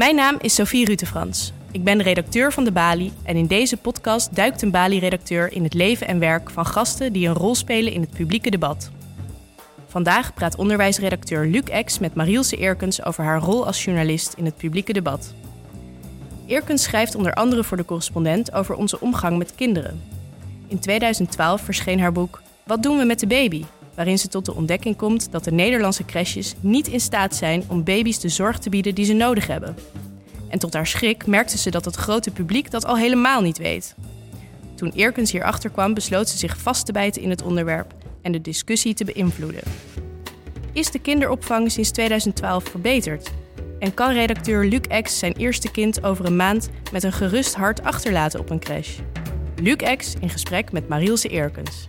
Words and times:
Mijn 0.00 0.14
naam 0.14 0.36
is 0.40 0.54
Sophie 0.54 0.84
Rutefrans. 0.84 1.52
Ik 1.70 1.84
ben 1.84 2.02
redacteur 2.02 2.52
van 2.52 2.64
de 2.64 2.72
Bali 2.72 3.12
en 3.22 3.36
in 3.36 3.46
deze 3.46 3.76
podcast 3.76 4.36
duikt 4.36 4.62
een 4.62 4.70
Bali-redacteur 4.70 5.52
in 5.52 5.62
het 5.62 5.74
leven 5.74 6.06
en 6.06 6.18
werk 6.18 6.50
van 6.50 6.66
gasten 6.66 7.12
die 7.12 7.28
een 7.28 7.34
rol 7.34 7.54
spelen 7.54 7.92
in 7.92 8.00
het 8.00 8.10
publieke 8.10 8.50
debat. 8.50 8.90
Vandaag 9.86 10.34
praat 10.34 10.56
onderwijsredacteur 10.56 11.46
Luc 11.46 11.62
Ex 11.62 11.98
met 11.98 12.14
Marielse 12.14 12.56
Eerkens 12.56 13.04
over 13.04 13.24
haar 13.24 13.40
rol 13.40 13.66
als 13.66 13.84
journalist 13.84 14.34
in 14.36 14.44
het 14.44 14.56
publieke 14.56 14.92
debat. 14.92 15.34
Eerkens 16.46 16.82
schrijft 16.82 17.14
onder 17.14 17.34
andere 17.34 17.64
voor 17.64 17.76
de 17.76 17.84
correspondent 17.84 18.52
over 18.52 18.74
onze 18.74 19.00
omgang 19.00 19.38
met 19.38 19.54
kinderen. 19.54 20.02
In 20.66 20.78
2012 20.78 21.60
verscheen 21.60 22.00
haar 22.00 22.12
boek 22.12 22.42
Wat 22.66 22.82
doen 22.82 22.98
we 22.98 23.04
met 23.04 23.20
de 23.20 23.26
baby? 23.26 23.64
Waarin 24.00 24.18
ze 24.18 24.28
tot 24.28 24.44
de 24.44 24.54
ontdekking 24.54 24.96
komt 24.96 25.32
dat 25.32 25.44
de 25.44 25.52
Nederlandse 25.52 26.04
crèches 26.04 26.54
niet 26.60 26.88
in 26.88 27.00
staat 27.00 27.34
zijn 27.34 27.64
om 27.68 27.84
baby's 27.84 28.20
de 28.20 28.28
zorg 28.28 28.58
te 28.58 28.70
bieden 28.70 28.94
die 28.94 29.04
ze 29.04 29.12
nodig 29.12 29.46
hebben. 29.46 29.76
En 30.48 30.58
tot 30.58 30.74
haar 30.74 30.86
schrik 30.86 31.26
merkte 31.26 31.58
ze 31.58 31.70
dat 31.70 31.84
het 31.84 31.96
grote 31.96 32.30
publiek 32.30 32.70
dat 32.70 32.84
al 32.84 32.96
helemaal 32.96 33.40
niet 33.40 33.58
weet. 33.58 33.94
Toen 34.74 34.92
Eerkens 34.94 35.32
hierachter 35.32 35.70
kwam, 35.70 35.94
besloot 35.94 36.28
ze 36.28 36.38
zich 36.38 36.58
vast 36.58 36.86
te 36.86 36.92
bijten 36.92 37.22
in 37.22 37.30
het 37.30 37.42
onderwerp 37.42 37.94
en 38.22 38.32
de 38.32 38.40
discussie 38.40 38.94
te 38.94 39.04
beïnvloeden. 39.04 39.62
Is 40.72 40.90
de 40.90 40.98
kinderopvang 40.98 41.70
sinds 41.72 41.90
2012 41.90 42.64
verbeterd? 42.64 43.30
En 43.78 43.94
kan 43.94 44.12
redacteur 44.12 44.64
Luc 44.64 44.80
Ex 44.80 45.18
zijn 45.18 45.32
eerste 45.32 45.70
kind 45.70 46.04
over 46.04 46.24
een 46.24 46.36
maand 46.36 46.68
met 46.92 47.02
een 47.02 47.12
gerust 47.12 47.54
hart 47.54 47.82
achterlaten 47.82 48.40
op 48.40 48.50
een 48.50 48.60
crash? 48.60 48.98
Luc 49.62 49.76
Ex 49.76 50.14
in 50.20 50.30
gesprek 50.30 50.72
met 50.72 50.88
Marielse 50.88 51.28
Eerkens. 51.28 51.88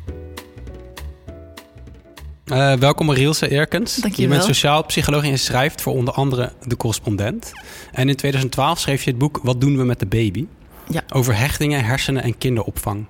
Uh, 2.51 2.73
welkom 2.73 3.05
Marielse 3.05 3.49
Eerkens. 3.49 3.95
Dank 3.95 4.15
je, 4.15 4.21
je 4.21 4.27
bent 4.27 4.43
sociaal 4.43 4.85
psycholoog 4.85 5.23
en 5.23 5.39
schrijft 5.39 5.81
voor 5.81 5.93
onder 5.93 6.13
andere 6.13 6.51
De 6.63 6.77
Correspondent. 6.77 7.51
En 7.91 8.09
in 8.09 8.15
2012 8.15 8.79
schreef 8.79 9.03
je 9.03 9.09
het 9.09 9.19
boek 9.19 9.39
Wat 9.43 9.61
doen 9.61 9.77
we 9.77 9.83
met 9.83 9.99
de 9.99 10.05
baby? 10.05 10.47
Ja. 10.87 11.01
Over 11.13 11.37
hechtingen, 11.37 11.83
hersenen 11.85 12.23
en 12.23 12.37
kinderopvang. 12.37 13.05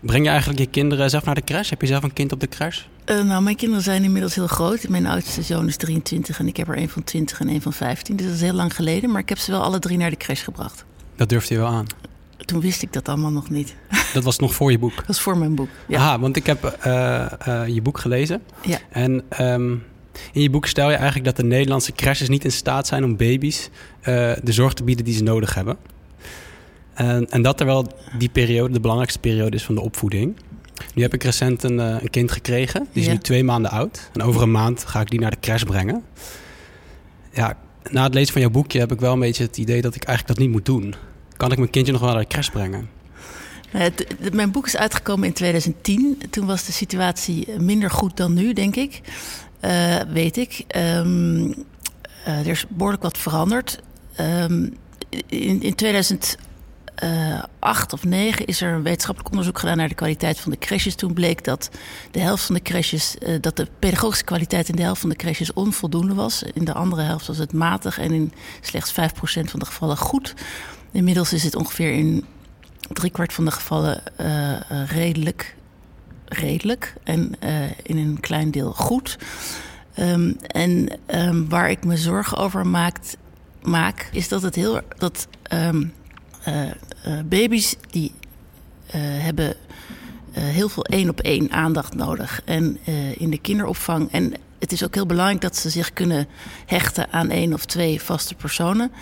Breng 0.00 0.24
je 0.24 0.30
eigenlijk 0.30 0.58
je 0.58 0.66
kinderen 0.66 1.10
zelf 1.10 1.24
naar 1.24 1.34
de 1.34 1.44
crash? 1.44 1.70
Heb 1.70 1.80
je 1.80 1.86
zelf 1.86 2.02
een 2.02 2.12
kind 2.12 2.32
op 2.32 2.40
de 2.40 2.48
crash? 2.48 2.80
Uh, 3.06 3.22
nou, 3.22 3.42
mijn 3.42 3.56
kinderen 3.56 3.84
zijn 3.84 4.04
inmiddels 4.04 4.34
heel 4.34 4.46
groot. 4.46 4.88
Mijn 4.88 5.06
oudste 5.06 5.42
zoon 5.42 5.66
is 5.66 5.76
23 5.76 6.38
en 6.38 6.46
ik 6.46 6.56
heb 6.56 6.68
er 6.68 6.78
een 6.78 6.88
van 6.88 7.04
20 7.04 7.40
en 7.40 7.48
een 7.48 7.62
van 7.62 7.72
15. 7.72 8.16
Dus 8.16 8.26
dat 8.26 8.34
is 8.34 8.40
heel 8.40 8.52
lang 8.52 8.74
geleden. 8.74 9.10
Maar 9.10 9.20
ik 9.20 9.28
heb 9.28 9.38
ze 9.38 9.50
wel 9.50 9.62
alle 9.62 9.78
drie 9.78 9.96
naar 9.96 10.10
de 10.10 10.16
crash 10.16 10.44
gebracht. 10.44 10.84
Dat 11.16 11.28
durfde 11.28 11.54
je 11.54 11.60
wel 11.60 11.68
aan? 11.68 11.86
Toen 12.36 12.60
wist 12.60 12.82
ik 12.82 12.92
dat 12.92 13.08
allemaal 13.08 13.30
nog 13.30 13.50
niet. 13.50 13.74
Dat 14.16 14.24
was 14.24 14.38
nog 14.38 14.54
voor 14.54 14.70
je 14.70 14.78
boek? 14.78 14.96
Dat 14.96 15.06
was 15.06 15.20
voor 15.20 15.38
mijn 15.38 15.54
boek, 15.54 15.68
ja. 15.88 15.98
Aha, 15.98 16.18
want 16.18 16.36
ik 16.36 16.46
heb 16.46 16.78
uh, 16.86 17.26
uh, 17.48 17.66
je 17.66 17.82
boek 17.82 17.98
gelezen. 17.98 18.42
Ja. 18.62 18.78
En 18.90 19.22
um, 19.40 19.82
in 20.32 20.42
je 20.42 20.50
boek 20.50 20.66
stel 20.66 20.90
je 20.90 20.96
eigenlijk 20.96 21.24
dat 21.24 21.36
de 21.36 21.44
Nederlandse 21.44 21.92
crashes 21.92 22.28
niet 22.28 22.44
in 22.44 22.52
staat 22.52 22.86
zijn 22.86 23.04
om 23.04 23.16
baby's 23.16 23.68
uh, 24.00 24.04
de 24.42 24.52
zorg 24.52 24.72
te 24.72 24.84
bieden 24.84 25.04
die 25.04 25.14
ze 25.14 25.22
nodig 25.22 25.54
hebben. 25.54 25.76
En, 26.94 27.30
en, 27.30 27.42
dat 27.42 27.56
terwijl 27.56 27.86
die 28.18 28.28
periode 28.28 28.72
de 28.72 28.80
belangrijkste 28.80 29.20
periode 29.20 29.56
is 29.56 29.64
van 29.64 29.74
de 29.74 29.80
opvoeding. 29.80 30.36
Nu 30.94 31.02
heb 31.02 31.14
ik 31.14 31.22
recent 31.22 31.62
een, 31.62 31.78
een 31.78 32.10
kind 32.10 32.32
gekregen. 32.32 32.86
Die 32.92 33.00
is 33.02 33.08
Ja. 33.08 33.12
nu 33.12 33.18
twee 33.18 33.44
maanden 33.44 33.70
oud. 33.70 34.10
En 34.12 34.22
over 34.22 34.42
een 34.42 34.50
maand 34.50 34.84
ga 34.84 35.00
ik 35.00 35.10
die 35.10 35.20
naar 35.20 35.30
de 35.30 35.40
crash 35.40 35.62
brengen. 35.62 36.02
Ja, 37.32 37.56
na 37.90 38.02
het 38.02 38.14
lezen 38.14 38.32
van 38.32 38.40
jouw 38.40 38.50
boekje 38.50 38.78
heb 38.78 38.92
ik 38.92 39.00
wel 39.00 39.12
een 39.12 39.20
beetje 39.20 39.42
het 39.44 39.56
idee 39.56 39.82
dat 39.82 39.94
ik 39.94 40.04
eigenlijk 40.04 40.38
dat 40.38 40.46
niet 40.46 40.54
moet 40.54 40.64
doen. 40.66 40.94
Kan 41.36 41.52
ik 41.52 41.58
mijn 41.58 41.70
kindje 41.70 41.92
nog 41.92 42.00
wel 42.00 42.10
naar 42.10 42.20
de 42.20 42.26
crash 42.26 42.48
brengen? 42.48 42.88
T- 43.94 44.32
mijn 44.32 44.50
boek 44.50 44.66
is 44.66 44.76
uitgekomen 44.76 45.26
in 45.26 45.32
2010. 45.32 46.22
Toen 46.30 46.46
was 46.46 46.64
de 46.64 46.72
situatie 46.72 47.60
minder 47.60 47.90
goed 47.90 48.16
dan 48.16 48.34
nu, 48.34 48.52
denk 48.52 48.76
ik. 48.76 49.00
Uh, 49.60 49.96
weet 50.12 50.36
ik. 50.36 50.64
Um, 50.76 51.46
uh, 51.46 52.38
er 52.38 52.46
is 52.46 52.64
behoorlijk 52.68 53.02
wat 53.02 53.18
veranderd. 53.18 53.80
Um, 54.20 54.76
in, 55.26 55.62
in 55.62 55.74
2008 55.74 56.38
of 57.92 58.00
2009 58.00 58.46
is 58.46 58.60
er 58.60 58.72
een 58.72 58.82
wetenschappelijk 58.82 59.30
onderzoek 59.30 59.58
gedaan 59.58 59.76
naar 59.76 59.88
de 59.88 59.94
kwaliteit 59.94 60.40
van 60.40 60.52
de 60.52 60.58
crèches. 60.58 60.94
Toen 60.94 61.14
bleek 61.14 61.44
dat 61.44 61.70
de 62.10 62.20
helft 62.20 62.44
van 62.44 62.54
de 62.54 62.62
crèches, 62.62 63.16
dat 63.40 63.56
de 63.56 63.68
pedagogische 63.78 64.24
kwaliteit 64.24 64.68
in 64.68 64.76
de 64.76 64.82
helft 64.82 65.00
van 65.00 65.10
de 65.10 65.16
crèches 65.16 65.52
onvoldoende 65.52 66.14
was. 66.14 66.42
In 66.42 66.64
de 66.64 66.74
andere 66.74 67.02
helft 67.02 67.26
was 67.26 67.38
het 67.38 67.52
matig 67.52 67.98
en 67.98 68.12
in 68.12 68.32
slechts 68.60 68.92
5% 68.92 68.94
van 69.24 69.58
de 69.58 69.66
gevallen 69.66 69.96
goed. 69.96 70.34
Inmiddels 70.92 71.32
is 71.32 71.42
het 71.42 71.56
ongeveer 71.56 71.92
in 71.92 72.24
driekwart 72.92 73.32
van 73.32 73.44
de 73.44 73.50
gevallen 73.50 74.02
uh, 74.20 74.56
redelijk, 74.86 75.56
redelijk 76.24 76.94
en 77.04 77.32
uh, 77.44 77.70
in 77.82 77.98
een 77.98 78.20
klein 78.20 78.50
deel 78.50 78.72
goed. 78.72 79.18
Um, 79.98 80.36
en 80.46 80.98
um, 81.14 81.48
waar 81.48 81.70
ik 81.70 81.84
me 81.84 81.96
zorgen 81.96 82.36
over 82.36 82.66
maakt, 82.66 83.16
maak, 83.62 84.08
is 84.12 84.28
dat 84.28 84.42
het 84.42 84.54
heel 84.54 84.80
dat 84.98 85.28
uh, 85.52 85.80
baby's 87.24 87.76
die 87.90 88.12
hebben 88.96 89.56
heel 90.30 90.68
veel 90.68 90.84
één 90.84 91.08
op 91.08 91.20
één 91.20 91.50
aandacht 91.50 91.94
nodig 91.94 92.42
en 92.44 92.78
in 93.16 93.30
de 93.30 93.38
kinderopvang 93.38 94.12
en 94.12 94.34
het 94.58 94.72
is 94.72 94.84
ook 94.84 94.94
heel 94.94 95.06
belangrijk 95.06 95.40
dat 95.40 95.56
ze 95.56 95.70
zich 95.70 95.92
kunnen 95.92 96.28
hechten 96.66 97.12
aan 97.12 97.30
één 97.30 97.52
of 97.52 97.64
twee 97.64 98.02
vaste 98.02 98.34
personen. 98.34 98.92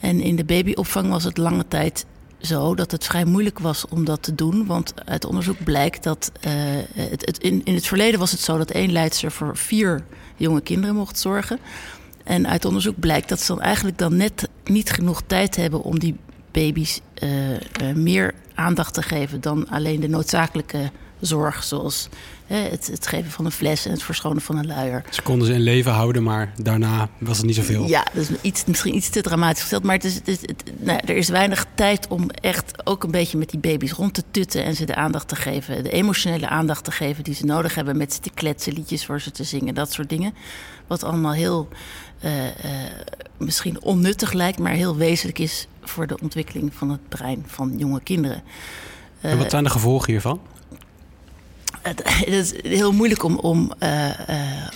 En 0.00 0.20
in 0.20 0.36
de 0.36 0.44
babyopvang 0.44 1.08
was 1.08 1.24
het 1.24 1.36
lange 1.36 1.68
tijd 1.68 2.06
zo 2.40 2.74
dat 2.74 2.90
het 2.90 3.04
vrij 3.04 3.24
moeilijk 3.24 3.58
was 3.58 3.88
om 3.88 4.04
dat 4.04 4.22
te 4.22 4.34
doen. 4.34 4.66
Want 4.66 4.94
uit 5.04 5.24
onderzoek 5.24 5.64
blijkt 5.64 6.02
dat. 6.02 6.32
Uh, 6.46 6.52
het, 6.94 7.38
in, 7.38 7.64
in 7.64 7.74
het 7.74 7.86
verleden 7.86 8.18
was 8.18 8.30
het 8.30 8.40
zo 8.40 8.58
dat 8.58 8.70
één 8.70 8.92
leidster 8.92 9.32
voor 9.32 9.56
vier 9.56 10.04
jonge 10.36 10.60
kinderen 10.60 10.94
mocht 10.94 11.18
zorgen. 11.18 11.58
En 12.24 12.48
uit 12.48 12.64
onderzoek 12.64 12.98
blijkt 13.00 13.28
dat 13.28 13.40
ze 13.40 13.46
dan 13.46 13.60
eigenlijk 13.60 13.98
dan 13.98 14.16
net 14.16 14.48
niet 14.64 14.90
genoeg 14.90 15.22
tijd 15.26 15.56
hebben 15.56 15.82
om 15.82 15.98
die 15.98 16.16
baby's 16.50 17.00
uh, 17.22 17.50
uh, 17.50 17.58
meer 17.94 18.34
aandacht 18.54 18.94
te 18.94 19.02
geven 19.02 19.40
dan 19.40 19.68
alleen 19.68 20.00
de 20.00 20.08
noodzakelijke 20.08 20.90
zorg, 21.26 21.64
zoals 21.64 22.08
hè, 22.46 22.56
het, 22.56 22.86
het, 22.86 23.06
geven 23.06 23.30
van 23.30 23.44
een 23.44 23.52
fles 23.52 23.84
en 23.86 23.90
het 23.90 24.02
verschonen 24.02 24.42
van 24.42 24.56
een 24.56 24.66
luier. 24.66 25.04
Ze 25.10 25.22
konden 25.22 25.46
ze 25.46 25.52
in 25.52 25.60
leven 25.60 25.92
houden, 25.92 26.22
maar 26.22 26.52
daarna 26.62 27.08
was 27.18 27.36
het 27.36 27.46
niet 27.46 27.54
zoveel. 27.54 27.86
Ja, 27.86 28.06
dat 28.12 28.22
is 28.22 28.40
iets, 28.40 28.64
misschien 28.64 28.94
iets 28.94 29.08
te 29.08 29.20
dramatisch 29.20 29.60
gesteld, 29.60 29.82
maar 29.82 29.94
het 29.94 30.04
is, 30.04 30.14
het 30.14 30.28
is, 30.28 30.40
het, 30.40 30.62
nou, 30.78 31.00
er 31.04 31.16
is 31.16 31.28
weinig 31.28 31.66
tijd 31.74 32.08
om 32.08 32.30
echt 32.30 32.86
ook 32.86 33.04
een 33.04 33.10
beetje 33.10 33.38
met 33.38 33.50
die 33.50 33.60
baby's 33.60 33.92
rond 33.92 34.14
te 34.14 34.22
tutten 34.30 34.64
en 34.64 34.74
ze 34.74 34.84
de 34.84 34.94
aandacht 34.94 35.28
te 35.28 35.36
geven, 35.36 35.82
de 35.82 35.90
emotionele 35.90 36.48
aandacht 36.48 36.84
te 36.84 36.90
geven 36.90 37.24
die 37.24 37.34
ze 37.34 37.44
nodig 37.44 37.74
hebben, 37.74 37.96
met 37.96 38.12
ze 38.12 38.20
te 38.20 38.30
kletsen, 38.34 38.72
liedjes 38.72 39.06
voor 39.06 39.20
ze 39.20 39.30
te 39.30 39.44
zingen, 39.44 39.74
dat 39.74 39.92
soort 39.92 40.08
dingen. 40.08 40.34
Wat 40.86 41.02
allemaal 41.02 41.32
heel 41.32 41.68
uh, 42.24 42.44
uh, 42.44 42.50
misschien 43.36 43.82
onnuttig 43.82 44.32
lijkt, 44.32 44.58
maar 44.58 44.72
heel 44.72 44.96
wezenlijk 44.96 45.38
is 45.38 45.66
voor 45.82 46.06
de 46.06 46.18
ontwikkeling 46.22 46.74
van 46.74 46.90
het 46.90 47.08
brein 47.08 47.44
van 47.46 47.74
jonge 47.76 48.00
kinderen. 48.00 48.42
En 49.20 49.38
wat 49.38 49.50
zijn 49.50 49.64
de 49.64 49.70
gevolgen 49.70 50.10
hiervan? 50.10 50.40
Het, 51.94 52.26
is 52.26 52.52
heel 52.62 52.92
moeilijk 52.92 53.22
om, 53.22 53.36
om, 53.38 53.72
uh, 53.82 54.08
uh, 54.30 54.68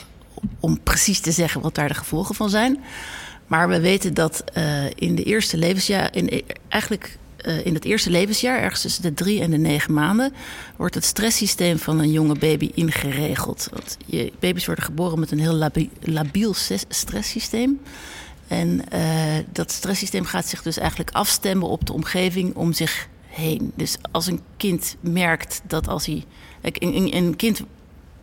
om 0.61 0.81
precies 0.83 1.21
te 1.21 1.33
zeggen 1.33 1.61
wat 1.61 1.75
daar 1.75 1.89
de 1.89 1.95
gevolgen 1.95 2.35
van 2.35 2.51
zijn. 2.51 2.81
Maar 3.47 3.69
we 3.69 3.81
weten 3.81 4.15
dat 4.15 4.45
uh, 4.57 4.85
in 4.95 5.15
de 5.15 5.23
eerste 5.23 5.57
levensjaar, 5.57 6.17
in, 6.17 6.43
eigenlijk 6.69 7.19
in 7.65 7.75
het 7.75 7.85
eerste 7.85 8.11
levensjaar, 8.11 8.59
ergens 8.59 8.81
tussen 8.81 9.03
de 9.03 9.15
drie 9.15 9.41
en 9.41 9.51
de 9.51 9.57
negen 9.57 9.93
maanden, 9.93 10.33
wordt 10.77 10.95
het 10.95 11.05
stresssysteem 11.05 11.79
van 11.79 11.99
een 11.99 12.11
jonge 12.11 12.35
baby 12.35 12.71
ingeregeld. 12.75 13.69
Want 13.73 13.97
je, 14.07 14.33
baby's 14.39 14.67
worden 14.67 14.85
geboren 14.85 15.19
met 15.19 15.31
een 15.31 15.39
heel 15.39 15.53
labi 15.53 15.91
labiel 16.01 16.55
stresssysteem. 16.89 17.81
En 18.49 18.85
dat 19.53 19.73
stresssysteem 19.73 20.25
gaat 20.25 20.47
zich 20.47 20.63
dus 20.63 20.77
eigenlijk 20.79 21.11
afstemmen 21.11 21.69
op 21.69 21.87
de 21.87 21.93
omgeving 21.93 22.55
om 22.55 22.73
zich 22.73 23.09
heen. 23.41 23.73
Dus 23.75 23.97
als 24.11 24.27
een 24.27 24.41
kind 24.57 24.97
merkt 25.01 25.61
dat 25.67 25.89
als 25.89 26.07
hij 26.07 26.25
een, 26.63 27.17
een 27.17 27.37
kind 27.37 27.63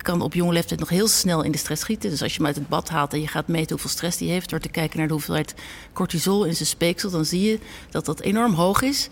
kan 0.07 0.21
op 0.21 0.33
jonge 0.33 0.53
leeftijd 0.53 0.79
nog 0.79 0.89
heel 0.89 1.07
snel 1.07 1.43
in 1.43 1.51
de 1.51 1.57
stress 1.57 1.81
schieten. 1.81 2.09
Dus 2.09 2.21
als 2.21 2.31
je 2.31 2.37
hem 2.37 2.47
uit 2.47 2.55
het 2.55 2.67
bad 2.67 2.89
haalt 2.89 3.13
en 3.13 3.21
je 3.21 3.27
gaat 3.27 3.47
meten 3.47 3.69
hoeveel 3.69 3.89
stress 3.89 4.19
hij 4.19 4.27
heeft... 4.27 4.49
door 4.49 4.59
te 4.59 4.69
kijken 4.69 4.97
naar 4.97 5.07
de 5.07 5.13
hoeveelheid 5.13 5.53
cortisol 5.93 6.43
in 6.43 6.55
zijn 6.55 6.67
speeksel... 6.67 7.09
dan 7.09 7.25
zie 7.25 7.41
je 7.41 7.59
dat 7.89 8.05
dat 8.05 8.19
enorm 8.19 8.53
hoog 8.53 8.81
is. 8.81 9.07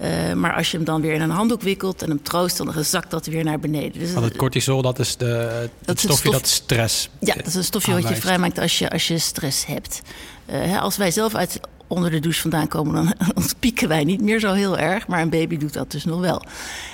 Uh, 0.00 0.32
maar 0.32 0.54
als 0.54 0.70
je 0.70 0.76
hem 0.76 0.86
dan 0.86 1.00
weer 1.00 1.12
in 1.12 1.20
een 1.20 1.30
handdoek 1.30 1.62
wikkelt 1.62 2.02
en 2.02 2.08
hem 2.08 2.22
troost... 2.22 2.56
dan 2.56 2.84
zakt 2.84 3.10
dat 3.10 3.26
weer 3.26 3.44
naar 3.44 3.58
beneden. 3.58 4.00
Dus 4.00 4.12
Want 4.12 4.24
het 4.24 4.36
cortisol, 4.36 4.82
dat 4.82 4.98
is 4.98 5.16
de, 5.16 5.24
het 5.24 5.70
dat 5.84 5.98
stofje 5.98 6.16
stof, 6.16 6.32
dat 6.32 6.46
stress 6.46 7.08
Ja, 7.20 7.34
dat 7.34 7.46
is 7.46 7.54
een 7.54 7.64
stofje 7.64 7.92
aanwijst. 7.92 8.08
wat 8.08 8.16
je 8.16 8.28
vrijmaakt 8.28 8.58
als 8.58 8.78
je, 8.78 8.90
als 8.90 9.08
je 9.08 9.18
stress 9.18 9.66
hebt. 9.66 10.02
Uh, 10.50 10.82
als 10.82 10.96
wij 10.96 11.10
zelf 11.10 11.34
uit 11.34 11.60
onder 11.86 12.10
de 12.10 12.20
douche 12.20 12.40
vandaan 12.40 12.68
komen, 12.68 12.94
dan, 12.94 13.14
dan 13.34 13.44
pieken 13.58 13.88
wij 13.88 14.04
niet 14.04 14.20
meer 14.20 14.40
zo 14.40 14.52
heel 14.52 14.78
erg. 14.78 15.06
Maar 15.06 15.20
een 15.20 15.30
baby 15.30 15.56
doet 15.56 15.72
dat 15.72 15.90
dus 15.90 16.04
nog 16.04 16.20
wel. 16.20 16.42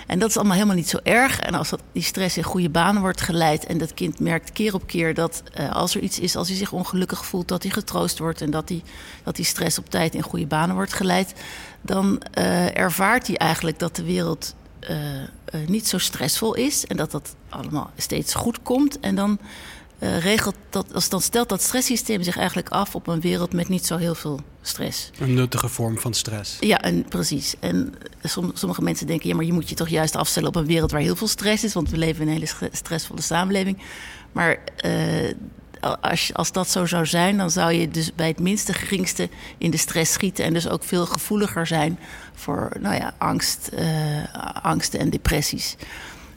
En 0.07 0.19
dat 0.19 0.29
is 0.29 0.37
allemaal 0.37 0.55
helemaal 0.55 0.77
niet 0.77 0.89
zo 0.89 0.99
erg. 1.03 1.41
En 1.41 1.55
als 1.55 1.69
dat, 1.69 1.83
die 1.93 2.03
stress 2.03 2.37
in 2.37 2.43
goede 2.43 2.71
banen 2.71 3.03
wordt 3.03 3.21
geleid 3.21 3.67
en 3.67 3.79
dat 3.79 3.95
kind 3.95 4.21
merkt 4.21 4.53
keer 4.53 4.75
op 4.75 4.87
keer 4.87 5.15
dat 5.15 5.43
uh, 5.61 5.73
als 5.73 5.95
er 5.95 6.01
iets 6.01 6.19
is, 6.19 6.37
als 6.37 6.49
hij 6.49 6.57
zich 6.57 6.73
ongelukkig 6.73 7.27
voelt, 7.27 7.49
dat 7.49 7.63
hij 7.63 7.73
getroost 7.73 8.19
wordt 8.19 8.41
en 8.41 8.51
dat 8.51 8.69
die, 8.69 8.83
dat 9.23 9.37
die 9.37 9.45
stress 9.45 9.79
op 9.79 9.91
tijd 9.91 10.15
in 10.15 10.23
goede 10.23 10.47
banen 10.47 10.75
wordt 10.75 10.93
geleid, 10.93 11.35
dan 11.81 12.23
uh, 12.39 12.77
ervaart 12.77 13.27
hij 13.27 13.37
eigenlijk 13.37 13.79
dat 13.79 13.97
de 13.97 14.05
wereld 14.05 14.55
uh, 14.91 14.97
niet 15.67 15.89
zo 15.89 15.99
stressvol 15.99 16.55
is 16.55 16.87
en 16.87 16.97
dat 16.97 17.11
dat 17.11 17.35
allemaal 17.49 17.91
steeds 17.97 18.35
goed 18.35 18.63
komt. 18.63 19.01
En 19.01 19.15
dan 19.15 19.39
uh, 20.03 20.19
regelt 20.19 20.55
dat, 20.71 20.95
als 20.95 21.09
dan 21.09 21.21
stelt 21.21 21.49
dat 21.49 21.63
stresssysteem 21.63 22.23
zich 22.23 22.37
eigenlijk 22.37 22.69
af 22.69 22.95
op 22.95 23.07
een 23.07 23.21
wereld 23.21 23.53
met 23.53 23.69
niet 23.69 23.87
zo 23.87 23.97
heel 23.97 24.15
veel 24.15 24.41
stress. 24.63 25.11
Een 25.19 25.35
nuttige 25.35 25.69
vorm 25.69 25.99
van 25.99 26.15
stress. 26.15 26.57
Ja, 26.61 26.81
en 26.81 27.05
precies. 27.09 27.55
En 27.61 27.95
sommige 28.55 28.83
mensen 28.83 29.07
denken, 29.07 29.29
ja, 29.29 29.35
maar 29.35 29.45
je 29.45 29.53
moet 29.53 29.69
je 29.69 29.75
toch 29.75 29.89
juist 29.89 30.17
afstellen 30.17 30.49
op 30.49 30.57
een 30.57 30.67
wereld 30.67 30.91
waar 30.91 31.01
heel 31.01 31.17
veel 31.17 31.29
stress 31.29 31.65
is, 31.65 31.73
want 31.73 31.91
we 31.91 31.97
leven 31.97 32.23
in 32.23 32.29
een 32.29 32.35
hele 32.35 32.71
stressvolle 32.73 33.21
samenleving. 33.21 33.79
Maar 34.33 34.59
uh, 34.85 35.31
als, 36.01 36.35
als 36.35 36.53
dat 36.53 36.69
zo 36.69 36.87
zou 36.87 37.07
zijn, 37.07 37.37
dan 37.37 37.51
zou 37.51 37.73
je 37.73 37.89
dus 37.89 38.15
bij 38.15 38.29
het 38.29 38.41
minste 38.41 38.73
geringste 38.73 39.29
in 39.59 39.71
de 39.71 39.77
stress 39.77 40.13
schieten 40.13 40.45
en 40.45 40.53
dus 40.53 40.69
ook 40.69 40.85
veel 40.85 41.07
gevoeliger 41.07 41.67
zijn 41.67 41.99
voor 42.35 42.77
nou 42.81 42.95
ja, 42.95 43.15
angst, 43.19 43.71
uh, 43.79 44.63
angsten 44.63 45.01
en 45.01 45.11
depressies 45.11 45.77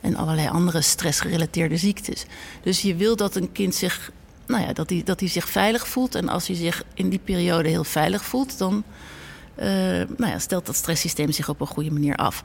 en 0.06 0.16
allerlei 0.16 0.48
andere 0.48 0.82
stressgerelateerde 0.82 1.78
ziektes. 1.78 2.26
Dus 2.64 2.82
je 2.82 2.96
wil 2.96 3.16
dat 3.16 3.36
een 3.36 3.52
kind 3.52 3.76
zich, 3.76 4.12
nou 4.48 4.64
ja, 4.64 4.74
dat 4.74 4.90
hij, 4.90 5.02
dat 5.06 5.20
hij 5.20 5.30
zich 5.30 5.50
veilig 5.50 5.88
voelt. 5.88 6.16
En 6.16 6.30
als 6.30 6.48
hij 6.48 6.56
zich 6.56 6.84
in 6.94 7.10
die 7.10 7.20
periode 7.24 7.70
heel 7.70 7.84
veilig 7.84 8.26
voelt, 8.26 8.58
dan 8.58 8.84
uh, 9.60 9.66
nou 10.18 10.28
ja, 10.32 10.40
stelt 10.40 10.66
dat 10.66 10.76
stresssysteem 10.76 11.32
zich 11.32 11.50
op 11.50 11.62
een 11.62 11.68
goede 11.68 11.92
manier 11.92 12.16
af. 12.16 12.44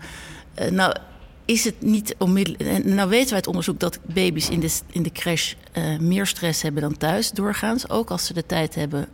Uh, 0.61 0.71
nou, 0.71 0.97
is 1.45 1.65
het 1.65 1.83
niet 1.83 2.15
onmiddellijk. 2.19 2.63
En 2.63 2.95
nou 2.95 3.09
weten 3.09 3.27
wij 3.27 3.37
uit 3.37 3.47
onderzoek 3.47 3.81
dat 3.81 3.99
baby's 4.03 4.49
in 4.49 4.61
de, 4.61 4.79
in 4.91 5.03
de 5.03 5.13
crash 5.13 5.55
meer 6.01 6.27
stress 6.27 6.63
hebben 6.63 6.83
dan 6.83 6.97
thuis, 6.97 7.31
doorgaans. 7.31 7.89
Ook 7.89 8.11
als 8.11 8.27
ze 8.27 8.33
de 8.33 8.47
tijd 8.47 8.75
hebben. 8.75 9.09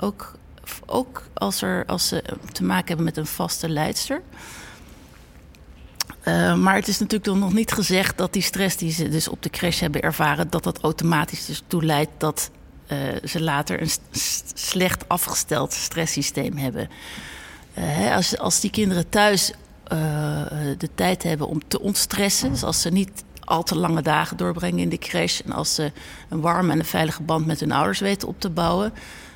ook, 0.00 0.32
ook 0.86 1.22
als, 1.34 1.62
er, 1.62 1.84
als 1.86 2.08
ze 2.08 2.22
te 2.52 2.64
maken 2.64 2.86
hebben 2.86 3.04
met 3.04 3.16
een 3.16 3.26
vaste 3.26 3.68
leidster. 3.68 4.22
Uh, 6.28 6.54
maar 6.54 6.74
het 6.74 6.88
is 6.88 6.98
natuurlijk 6.98 7.38
nog 7.38 7.52
niet 7.52 7.72
gezegd 7.72 8.18
dat 8.18 8.32
die 8.32 8.42
stress 8.42 8.76
die 8.76 8.92
ze 8.92 9.08
dus 9.08 9.28
op 9.28 9.42
de 9.42 9.50
crash 9.50 9.80
hebben 9.80 10.02
ervaren, 10.02 10.50
dat 10.50 10.64
dat 10.64 10.80
automatisch 10.80 11.46
dus 11.46 11.62
toe 11.66 11.84
leidt 11.84 12.10
dat 12.18 12.50
uh, 12.92 12.98
ze 13.24 13.42
later 13.42 13.82
een 13.82 13.90
slecht 14.54 15.08
afgesteld 15.08 15.72
stresssysteem 15.72 16.56
hebben. 16.56 16.88
Uh, 17.78 18.14
als, 18.14 18.38
als 18.38 18.60
die 18.60 18.70
kinderen 18.70 19.08
thuis 19.08 19.52
de 20.78 20.88
tijd 20.94 21.22
hebben 21.22 21.48
om 21.48 21.60
te 21.68 21.80
ontstressen, 21.80 22.50
dus 22.50 22.62
als 22.62 22.80
ze 22.80 22.90
niet 22.90 23.24
al 23.44 23.62
te 23.62 23.76
lange 23.76 24.02
dagen 24.02 24.36
doorbrengen 24.36 24.78
in 24.78 24.88
de 24.88 24.98
crash 24.98 25.40
en 25.40 25.52
als 25.52 25.74
ze 25.74 25.92
een 26.28 26.40
warme 26.40 26.72
en 26.72 26.78
een 26.78 26.84
veilige 26.84 27.22
band 27.22 27.46
met 27.46 27.60
hun 27.60 27.72
ouders 27.72 27.98
weten 27.98 28.28
op 28.28 28.40
te 28.40 28.50
bouwen, 28.50 28.92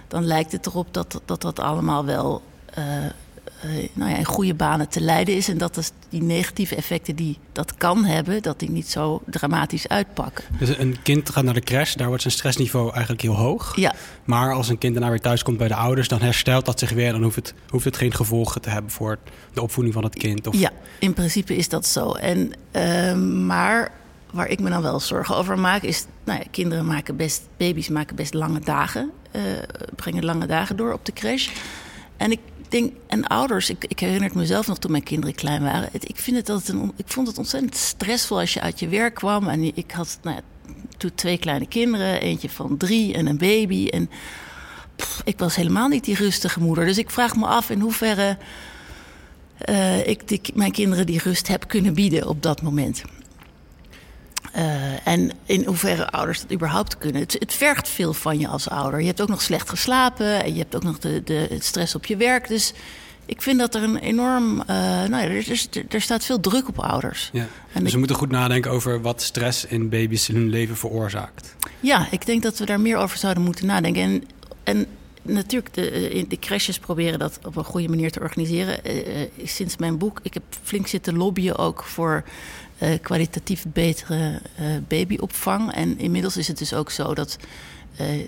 dan 0.09 0.25
lijkt 0.25 0.53
het 0.53 0.67
erop 0.67 0.95
dat 0.95 1.21
dat, 1.25 1.41
dat 1.41 1.59
allemaal 1.59 2.05
wel 2.05 2.43
nou 3.93 4.11
ja, 4.11 4.17
in 4.17 4.25
goede 4.25 4.55
banen 4.55 4.89
te 4.89 5.01
leiden 5.01 5.37
is. 5.37 5.49
En 5.49 5.59
dat 5.59 5.77
is 5.77 5.91
die 6.09 6.23
negatieve 6.23 6.77
effecten 6.77 7.17
die 7.17 7.39
dat 7.53 7.75
kan 7.75 8.05
hebben, 8.05 8.43
dat 8.43 8.59
die 8.59 8.71
niet 8.71 8.89
zo 8.89 9.23
dramatisch 9.27 9.89
uitpakken. 9.89 10.45
Dus 10.59 10.79
een 10.79 10.97
kind 11.03 11.31
gaat 11.31 11.45
naar 11.45 11.55
de 11.55 11.61
crash, 11.61 11.95
daar 11.95 12.07
wordt 12.07 12.23
zijn 12.23 12.35
stressniveau 12.35 12.91
eigenlijk 12.91 13.23
heel 13.23 13.37
hoog. 13.37 13.77
Ja. 13.77 13.95
Maar 14.25 14.53
als 14.53 14.69
een 14.69 14.79
kind 14.79 14.95
daarna 14.95 15.11
weer 15.11 15.21
thuis 15.21 15.43
komt 15.43 15.59
bij 15.59 15.69
de 15.69 15.75
ouders, 15.75 16.09
dan 16.09 16.21
herstelt 16.21 16.65
dat 16.65 16.79
zich 16.79 16.91
weer. 16.91 17.13
Dan 17.13 17.23
hoeft 17.23 17.37
het, 17.37 17.55
hoeft 17.69 17.85
het 17.85 17.97
geen 17.97 18.15
gevolgen 18.15 18.61
te 18.61 18.71
hebben 18.71 18.91
voor 18.91 19.19
de 19.53 19.63
opvoeding 19.63 19.95
van 19.95 20.05
het 20.05 20.15
kind. 20.15 20.47
Of... 20.47 20.57
Ja, 20.57 20.71
in 20.99 21.13
principe 21.13 21.57
is 21.57 21.69
dat 21.69 21.87
zo. 21.87 22.13
En, 22.13 22.53
uh, 22.73 23.15
maar 23.47 23.93
waar 24.31 24.49
ik 24.49 24.61
me 24.61 24.71
dan 24.71 24.83
wel 24.83 25.01
zorgen 25.01 25.37
over 25.37 25.59
maak, 25.59 25.83
is 25.83 26.05
nou 26.25 26.39
ja, 26.39 26.45
kinderen 26.51 26.87
maken 26.87 27.17
best, 27.17 27.43
baby's 27.57 27.89
maken 27.89 28.17
best 28.17 28.35
lange 28.35 28.61
dagen, 28.61 29.11
uh, 29.37 29.43
brengen 29.97 30.25
lange 30.25 30.47
dagen 30.47 30.77
door 30.77 30.93
op 30.93 31.05
de 31.05 31.13
crash. 31.13 31.49
En 32.17 32.31
ik 32.31 32.41
en 33.07 33.27
ouders, 33.27 33.71
ik, 33.71 33.85
ik 33.89 34.01
herinner 34.01 34.25
het 34.29 34.35
mezelf 34.35 34.67
nog 34.67 34.79
toen 34.79 34.91
mijn 34.91 35.03
kinderen 35.03 35.35
klein 35.35 35.63
waren. 35.63 35.89
ik, 35.93 36.19
vind 36.19 36.49
het 36.49 36.69
een, 36.69 36.93
ik 36.97 37.09
vond 37.09 37.27
het 37.27 37.39
ontzettend 37.39 37.77
stressvol 37.77 38.39
als 38.39 38.55
je 38.55 38.61
uit 38.61 38.81
je 38.81 38.89
werk 38.89 39.15
kwam. 39.15 39.49
En 39.49 39.77
ik 39.77 39.91
had 39.91 40.19
nou 40.23 40.41
toen 40.97 41.15
twee 41.15 41.39
kleine 41.39 41.67
kinderen, 41.67 42.21
eentje 42.21 42.51
van 42.51 42.77
drie 42.77 43.15
en 43.15 43.27
een 43.27 43.39
baby. 43.39 43.87
En 43.89 44.11
ik 45.25 45.39
was 45.39 45.57
helemaal 45.57 45.89
niet 45.89 46.05
die 46.05 46.17
rustige 46.17 46.61
moeder. 46.61 46.85
Dus 46.85 46.99
ik 46.99 47.11
vraag 47.11 47.37
me 47.37 47.47
af 47.47 47.71
in 47.71 47.81
hoeverre 47.81 48.37
uh, 49.69 50.07
ik 50.07 50.29
die, 50.29 50.41
mijn 50.55 50.73
kinderen 50.73 51.07
die 51.07 51.21
rust 51.23 51.49
heb 51.49 51.69
kunnen 51.69 51.95
bieden 51.95 52.29
op 52.29 52.43
dat 52.43 52.63
moment. 52.63 53.03
Uh, 54.57 55.07
en 55.07 55.31
in 55.47 55.65
hoeverre 55.65 56.11
ouders 56.11 56.41
dat 56.41 56.53
überhaupt 56.53 56.99
kunnen. 56.99 57.23
Het, 57.23 57.37
het, 57.39 57.55
vergt 57.55 57.89
veel 57.89 58.15
van 58.15 58.39
je 58.39 58.49
als 58.49 58.69
ouder. 58.69 59.01
Je 59.01 59.07
hebt 59.07 59.21
ook 59.21 59.29
nog 59.29 59.43
slecht 59.43 59.69
geslapen 59.69 60.45
en 60.45 60.53
je 60.53 60.59
hebt 60.59 60.77
ook 60.77 60.83
nog 60.83 60.99
de, 60.99 61.23
de 61.25 61.57
stress 61.59 61.95
op 61.95 62.07
je 62.07 62.17
werk. 62.17 62.49
Dus 62.49 62.73
ik 63.27 63.43
vind 63.43 63.59
dat 63.59 63.75
er 63.75 63.83
een 63.83 63.97
enorm. 63.97 64.61
Uh, 64.61 64.67
nou 64.67 65.11
ja, 65.11 65.23
er, 65.23 65.49
er, 65.71 65.85
er, 65.89 66.01
staat 66.01 66.25
veel 66.25 66.41
druk 66.41 66.69
op 66.69 66.79
ouders. 66.79 67.31
Ja. 67.33 67.47
dus 67.83 67.93
we 67.93 67.99
moeten 67.99 68.17
goed 68.17 68.31
nadenken 68.31 68.71
over 68.71 69.01
wat 69.01 69.23
stress 69.23 69.65
in 69.65 69.89
baby's 69.89 70.29
in 70.29 70.35
hun 70.35 70.49
leven 70.49 70.77
veroorzaakt. 70.77 71.55
Ja, 71.81 72.07
ik 72.11 72.27
denk 72.27 72.43
dat 72.43 72.59
we 72.59 72.65
daar 72.65 72.81
meer 72.81 72.97
over 72.97 73.19
zouden 73.19 73.43
moeten 73.43 73.67
nadenken. 73.67 74.03
En, 74.03 74.25
en 74.65 74.87
natuurlijk, 75.23 75.75
de, 75.75 76.25
de 76.29 76.39
crashes 76.39 76.79
proberen 76.79 77.19
dat 77.19 77.39
op 77.45 77.57
een 77.57 77.65
goede 77.65 77.89
manier 77.89 78.11
te 78.11 78.21
organiseren. 78.21 78.79
Uh, 78.87 79.27
sinds 79.45 79.77
mijn 79.77 79.99
boek, 79.99 80.21
ik 80.23 80.35
heb 80.35 80.43
flink 80.63 80.87
zitten 80.87 81.17
lobbyen 81.17 81.59
ook 81.59 81.83
voor 81.83 82.25
kwalitatief 83.03 83.65
betere 83.69 84.41
babyopvang. 84.89 85.73
En 85.73 85.99
inmiddels 85.99 86.37
is 86.37 86.49
het 86.49 86.59
dus 86.59 86.75
ook 86.75 86.91
zo 86.91 87.15
dat 87.15 87.39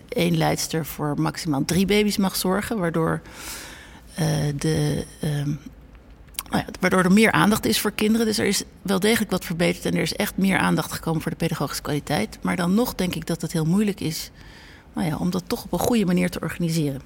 één 0.08 0.36
leidster 0.36 0.86
voor 0.86 1.20
maximaal 1.20 1.64
drie 1.64 1.86
baby's 1.86 2.16
mag 2.16 2.36
zorgen, 2.36 2.78
waardoor, 2.78 3.20
de, 4.56 5.04
um, 5.24 5.60
nou 6.50 6.64
waardoor 6.80 7.04
er 7.04 7.12
meer 7.12 7.32
aandacht 7.32 7.66
is 7.66 7.80
voor 7.80 7.92
kinderen. 7.92 8.26
Dus 8.26 8.38
er 8.38 8.46
is 8.46 8.62
wel 8.82 9.00
degelijk 9.00 9.30
wat 9.30 9.44
verbeterd 9.44 9.84
en 9.84 9.94
er 9.94 10.02
is 10.02 10.16
echt 10.16 10.36
meer 10.36 10.58
aandacht 10.58 10.92
gekomen 10.92 11.22
voor 11.22 11.30
de 11.30 11.36
pedagogische 11.36 11.82
kwaliteit. 11.82 12.38
Maar 12.42 12.56
dan 12.56 12.74
nog 12.74 12.94
denk 12.94 13.14
ik 13.14 13.26
dat 13.26 13.42
het 13.42 13.52
heel 13.52 13.64
moeilijk 13.64 14.00
is 14.00 14.30
nou 14.94 15.08
ja, 15.08 15.16
om 15.16 15.30
dat 15.30 15.42
toch 15.46 15.64
op 15.64 15.72
een 15.72 15.78
goede 15.78 16.04
manier 16.04 16.30
te 16.30 16.40
organiseren. 16.40 17.00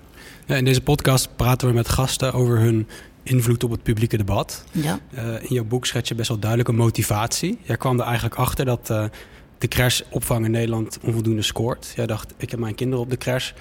Ja, 0.47 0.57
in 0.57 0.65
deze 0.65 0.81
podcast 0.81 1.29
praten 1.37 1.69
we 1.69 1.75
met 1.75 1.89
gasten 1.89 2.33
over 2.33 2.59
hun 2.59 2.89
invloed 3.23 3.65
op 3.65 3.71
het 3.71 3.83
publieke 3.83 4.17
debat. 4.17 4.65
Ja. 4.71 4.99
Uh, 5.15 5.43
in 5.43 5.55
jouw 5.55 5.65
boek 5.65 5.87
schets 5.87 6.09
je 6.09 6.15
best 6.15 6.29
wel 6.29 6.39
duidelijke 6.39 6.73
motivatie. 6.73 7.59
Jij 7.63 7.77
kwam 7.77 7.99
er 7.99 8.05
eigenlijk 8.07 8.35
achter 8.35 8.65
dat 8.65 8.91
uh, 8.91 9.05
de 9.59 9.69
crashopvang 9.69 10.45
in 10.45 10.51
Nederland 10.51 10.99
onvoldoende 11.03 11.43
scoort. 11.43 11.93
Jij 11.97 12.07
dacht, 12.07 12.35
ik 12.37 12.51
heb 12.51 12.61
mijn 12.61 12.75
kinderen 12.75 13.05
op 13.05 13.11
de 13.11 13.17
crash. 13.17 13.53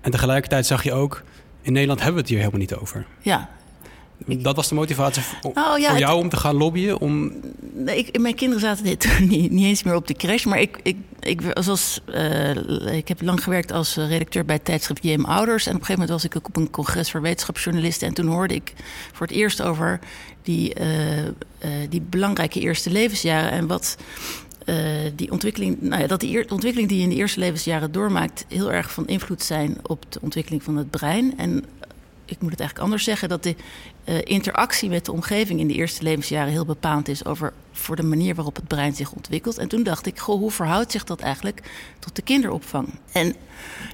En 0.00 0.10
tegelijkertijd 0.10 0.66
zag 0.66 0.82
je 0.82 0.92
ook, 0.92 1.22
in 1.62 1.72
Nederland 1.72 1.98
hebben 1.98 2.16
we 2.16 2.20
het 2.20 2.30
hier 2.30 2.38
helemaal 2.38 2.60
niet 2.60 2.74
over. 2.74 3.06
Ja, 3.20 3.50
dat 4.26 4.56
was 4.56 4.68
de 4.68 4.74
motivatie 4.74 5.22
voor, 5.22 5.52
ja, 5.54 5.90
voor 5.90 5.98
jou 5.98 6.18
om 6.18 6.28
te 6.28 6.36
gaan 6.36 6.56
lobbyen? 6.56 7.00
Om... 7.00 7.32
Nee, 7.74 7.98
ik, 7.98 8.20
mijn 8.20 8.34
kinderen 8.34 8.62
zaten 8.62 8.84
dit 8.84 9.18
niet, 9.20 9.50
niet, 9.50 9.64
eens 9.64 9.82
meer 9.82 9.94
op 9.94 10.06
de 10.06 10.14
crash. 10.14 10.44
Maar 10.44 10.60
ik, 10.60 10.78
ik, 10.82 10.96
ik, 11.26 11.40
zoals, 11.54 12.00
uh, 12.14 12.96
ik 12.96 13.08
heb 13.08 13.22
lang 13.22 13.42
gewerkt 13.42 13.72
als 13.72 13.96
redacteur 13.96 14.44
bij 14.44 14.54
het 14.54 14.64
tijdschrift 14.64 15.04
JM 15.04 15.24
Ouders. 15.24 15.66
En 15.66 15.74
op 15.74 15.80
een 15.80 15.86
gegeven 15.86 16.06
moment 16.08 16.10
was 16.10 16.24
ik 16.24 16.36
ook 16.36 16.48
op 16.48 16.56
een 16.56 16.70
congres 16.70 17.10
voor 17.10 17.22
wetenschapsjournalisten. 17.22 18.08
En 18.08 18.14
toen 18.14 18.26
hoorde 18.26 18.54
ik 18.54 18.72
voor 19.12 19.26
het 19.26 19.36
eerst 19.36 19.62
over 19.62 19.98
die, 20.42 20.80
uh, 20.80 20.86
die 21.88 22.00
belangrijke 22.00 22.60
eerste 22.60 22.90
levensjaren. 22.90 23.50
En 23.50 23.66
wat 23.66 23.96
die 25.14 25.30
ontwikkeling, 25.30 25.80
nou 25.80 26.02
ja, 26.02 26.06
dat 26.06 26.20
die 26.20 26.50
ontwikkeling 26.50 26.88
die 26.88 26.98
je 26.98 27.04
in 27.04 27.08
de 27.08 27.14
eerste 27.14 27.40
levensjaren 27.40 27.92
doormaakt, 27.92 28.44
heel 28.48 28.72
erg 28.72 28.92
van 28.92 29.06
invloed 29.06 29.42
zijn 29.42 29.78
op 29.82 30.12
de 30.12 30.20
ontwikkeling 30.22 30.62
van 30.62 30.76
het 30.76 30.90
brein. 30.90 31.38
En 31.38 31.64
ik 32.24 32.40
moet 32.40 32.50
het 32.50 32.60
eigenlijk 32.60 32.78
anders 32.78 33.04
zeggen, 33.04 33.28
dat 33.28 33.42
de 33.42 33.54
uh, 34.06 34.18
interactie 34.22 34.88
met 34.88 35.04
de 35.04 35.12
omgeving 35.12 35.60
in 35.60 35.68
de 35.68 35.74
eerste 35.74 36.02
levensjaren 36.02 36.52
heel 36.52 36.64
bepaald 36.64 37.08
is 37.08 37.24
over 37.24 37.52
voor 37.72 37.96
de 37.96 38.02
manier 38.02 38.34
waarop 38.34 38.56
het 38.56 38.68
brein 38.68 38.94
zich 38.94 39.12
ontwikkelt. 39.12 39.58
En 39.58 39.68
toen 39.68 39.82
dacht 39.82 40.06
ik, 40.06 40.18
goh, 40.18 40.38
hoe 40.38 40.50
verhoudt 40.50 40.92
zich 40.92 41.04
dat 41.04 41.20
eigenlijk 41.20 41.62
tot 41.98 42.16
de 42.16 42.22
kinderopvang? 42.22 42.88
En 43.12 43.34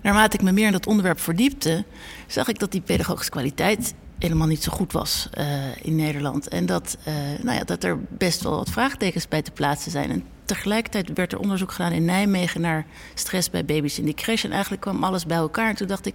naarmate 0.02 0.36
ik 0.36 0.42
me 0.42 0.52
meer 0.52 0.66
in 0.66 0.72
dat 0.72 0.86
onderwerp 0.86 1.20
verdiepte, 1.20 1.84
zag 2.26 2.48
ik 2.48 2.58
dat 2.58 2.72
die 2.72 2.80
pedagogische 2.80 3.30
kwaliteit 3.30 3.94
helemaal 4.18 4.46
niet 4.46 4.62
zo 4.62 4.72
goed 4.72 4.92
was 4.92 5.28
uh, 5.38 5.44
in 5.82 5.96
Nederland. 5.96 6.48
En 6.48 6.66
dat, 6.66 6.96
uh, 7.08 7.14
nou 7.42 7.58
ja, 7.58 7.64
dat 7.64 7.84
er 7.84 7.98
best 8.08 8.42
wel 8.42 8.56
wat 8.56 8.70
vraagtekens 8.70 9.28
bij 9.28 9.42
te 9.42 9.50
plaatsen 9.50 9.90
zijn. 9.90 10.10
En 10.10 10.24
tegelijkertijd 10.44 11.10
werd 11.14 11.32
er 11.32 11.38
onderzoek 11.38 11.72
gedaan 11.72 11.92
in 11.92 12.04
Nijmegen 12.04 12.60
naar 12.60 12.86
stress 13.14 13.50
bij 13.50 13.64
baby's 13.64 13.98
in 13.98 14.04
de 14.04 14.14
crash. 14.14 14.44
En 14.44 14.50
eigenlijk 14.50 14.82
kwam 14.82 15.04
alles 15.04 15.26
bij 15.26 15.36
elkaar. 15.36 15.68
En 15.68 15.76
toen 15.76 15.86
dacht 15.86 16.06
ik, 16.06 16.14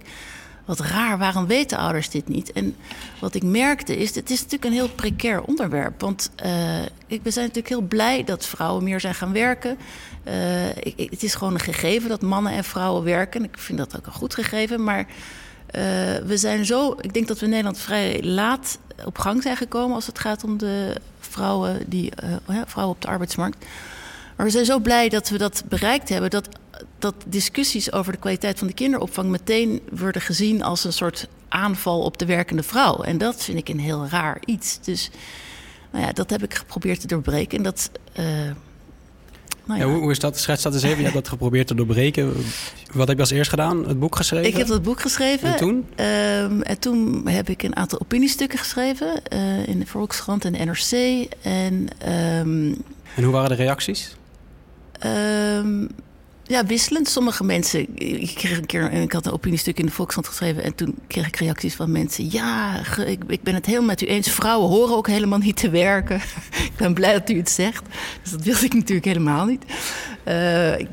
wat 0.68 0.80
raar, 0.80 1.18
waarom 1.18 1.46
weten 1.46 1.78
ouders 1.78 2.10
dit 2.10 2.28
niet? 2.28 2.52
En 2.52 2.76
wat 3.20 3.34
ik 3.34 3.42
merkte 3.42 3.96
is, 3.96 4.14
het 4.14 4.30
is 4.30 4.36
natuurlijk 4.36 4.64
een 4.64 4.72
heel 4.72 4.88
precair 4.88 5.42
onderwerp. 5.42 6.00
Want 6.00 6.30
ik, 7.06 7.22
we 7.22 7.30
zijn 7.30 7.46
natuurlijk 7.46 7.74
heel 7.74 7.88
blij 7.88 8.24
dat 8.24 8.46
vrouwen 8.46 8.84
meer 8.84 9.00
zijn 9.00 9.14
gaan 9.14 9.32
werken. 9.32 9.78
Uh, 10.24 10.68
ik, 10.76 11.10
het 11.10 11.22
is 11.22 11.34
gewoon 11.34 11.54
een 11.54 11.60
gegeven 11.60 12.08
dat 12.08 12.22
mannen 12.22 12.52
en 12.52 12.64
vrouwen 12.64 13.04
werken. 13.04 13.44
Ik 13.44 13.58
vind 13.58 13.78
dat 13.78 13.96
ook 13.96 14.06
een 14.06 14.12
goed 14.12 14.34
gegeven. 14.34 14.84
Maar 14.84 14.98
uh, 14.98 15.12
we 16.24 16.36
zijn 16.36 16.64
zo, 16.64 16.96
ik 17.00 17.14
denk 17.14 17.28
dat 17.28 17.38
we 17.38 17.44
in 17.44 17.50
Nederland 17.50 17.78
vrij 17.78 18.22
laat 18.22 18.78
op 19.04 19.18
gang 19.18 19.42
zijn 19.42 19.56
gekomen 19.56 19.94
als 19.94 20.06
het 20.06 20.18
gaat 20.18 20.44
om 20.44 20.58
de 20.58 20.94
vrouwen, 21.20 21.82
die, 21.86 22.12
vrouwen 22.66 22.96
op 22.96 23.02
de 23.02 23.08
arbeidsmarkt. 23.08 23.66
Maar 24.36 24.46
we 24.46 24.52
zijn 24.52 24.64
zo 24.64 24.78
blij 24.78 25.08
dat 25.08 25.28
we 25.28 25.38
dat 25.38 25.62
bereikt 25.68 26.08
hebben. 26.08 26.30
Dat 26.30 26.48
dat 26.98 27.14
discussies 27.26 27.92
over 27.92 28.12
de 28.12 28.18
kwaliteit 28.18 28.58
van 28.58 28.66
de 28.66 28.72
kinderopvang 28.74 29.28
meteen 29.28 29.80
worden 29.98 30.22
gezien 30.22 30.62
als 30.62 30.84
een 30.84 30.92
soort 30.92 31.28
aanval 31.48 32.00
op 32.02 32.18
de 32.18 32.26
werkende 32.26 32.62
vrouw. 32.62 33.02
En 33.02 33.18
dat 33.18 33.44
vind 33.44 33.58
ik 33.58 33.68
een 33.68 33.80
heel 33.80 34.06
raar 34.10 34.38
iets. 34.44 34.78
Dus 34.80 35.10
nou 35.92 36.04
ja, 36.04 36.12
dat 36.12 36.30
heb 36.30 36.42
ik 36.42 36.54
geprobeerd 36.54 37.00
te 37.00 37.06
doorbreken. 37.06 37.58
En 37.58 37.64
dat, 37.64 37.90
uh, 38.18 38.24
nou 38.24 39.80
Ja, 39.80 39.86
ja. 39.86 39.92
hoe, 39.92 40.00
hoe 40.00 40.10
is 40.10 40.18
dat? 40.18 40.38
Schets 40.38 40.62
dat 40.62 40.74
eens 40.74 40.82
even. 40.82 40.96
Je 40.96 41.02
hebt 41.02 41.14
dat 41.14 41.28
geprobeerd 41.28 41.66
te 41.66 41.74
doorbreken. 41.74 42.32
Wat 42.92 43.08
heb 43.08 43.16
je 43.16 43.22
als 43.22 43.32
eerst 43.32 43.50
gedaan? 43.50 43.88
Het 43.88 43.98
boek 43.98 44.16
geschreven? 44.16 44.48
Ik 44.48 44.56
heb 44.56 44.66
dat 44.66 44.82
boek 44.82 45.00
geschreven. 45.00 45.48
En 45.48 45.56
toen? 45.56 45.86
Ehm, 45.94 46.60
en 46.60 46.78
toen 46.78 47.28
heb 47.28 47.48
ik 47.48 47.62
een 47.62 47.76
aantal 47.76 48.00
opiniestukken 48.00 48.58
geschreven 48.58 49.24
eh, 49.24 49.66
in 49.68 49.78
de 49.78 49.86
Volkskrant 49.86 50.44
en 50.44 50.52
de 50.52 50.58
NRC. 50.64 50.92
En 51.42 51.88
ehm, 51.98 52.72
En 53.14 53.22
hoe 53.22 53.32
waren 53.32 53.48
de 53.48 53.54
reacties? 53.54 54.16
ehm, 54.98 55.86
ja, 56.48 56.66
wisselend. 56.66 57.08
Sommige 57.08 57.44
mensen. 57.44 57.80
Ik 57.98 58.34
kreeg 58.34 58.56
een 58.58 58.66
keer. 58.66 58.92
Ik 58.92 59.12
had 59.12 59.26
een 59.26 59.32
opiniestuk 59.32 59.78
in 59.78 59.86
de 59.86 59.92
Volkskrant 59.92 60.26
geschreven. 60.28 60.62
En 60.62 60.74
toen 60.74 60.94
kreeg 61.06 61.26
ik 61.26 61.36
reacties 61.36 61.74
van 61.74 61.92
mensen. 61.92 62.30
Ja, 62.30 62.80
ik, 63.06 63.22
ik 63.26 63.42
ben 63.42 63.54
het 63.54 63.66
helemaal 63.66 63.86
met 63.86 64.02
u 64.02 64.06
eens. 64.06 64.30
Vrouwen 64.30 64.68
horen 64.68 64.96
ook 64.96 65.06
helemaal 65.06 65.38
niet 65.38 65.56
te 65.56 65.70
werken. 65.70 66.16
ik 66.68 66.72
ben 66.76 66.94
blij 66.94 67.12
dat 67.12 67.30
u 67.30 67.36
het 67.36 67.50
zegt. 67.50 67.82
Dus 68.22 68.30
dat 68.30 68.42
wilde 68.42 68.64
ik 68.64 68.74
natuurlijk 68.74 69.06
helemaal 69.06 69.44
niet. 69.44 69.62
Eh, 70.24 70.78
ik, 70.78 70.88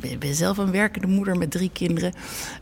ik 0.00 0.18
ben- 0.18 0.34
zelf 0.34 0.58
een 0.58 0.70
werkende 0.70 1.06
moeder 1.06 1.38
met 1.38 1.50
drie 1.50 1.70
kinderen. 1.72 2.12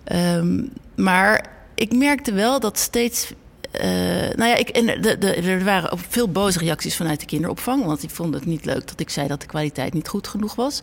Ehm, 0.05 0.62
maar 0.97 1.47
ik 1.75 1.93
merkte 1.93 2.33
wel 2.33 2.61
dat 2.61 2.78
steeds. 2.78 3.33
eh, 3.71 3.88
nou 4.37 4.45
ja, 4.45 4.55
ik, 4.57 4.69
en 4.69 4.87
de, 5.02 5.19
de, 5.19 5.35
er 5.35 5.64
waren 5.64 5.90
ook 5.90 5.99
veel 6.09 6.28
boze 6.28 6.59
reacties 6.59 6.97
vanuit 6.97 7.21
de 7.21 7.26
kinderopvang. 7.26 7.85
Want 7.85 8.00
die 8.00 8.11
vonden 8.11 8.40
het 8.40 8.49
niet 8.49 8.64
leuk 8.64 8.88
dat 8.88 9.00
ik 9.00 9.11
zei 9.11 9.28
dat 9.28 9.40
de 9.40 9.47
kwaliteit 9.47 9.95
niet 9.95 10.09
goed 10.09 10.28
genoeg 10.28 10.55
was. 10.55 10.81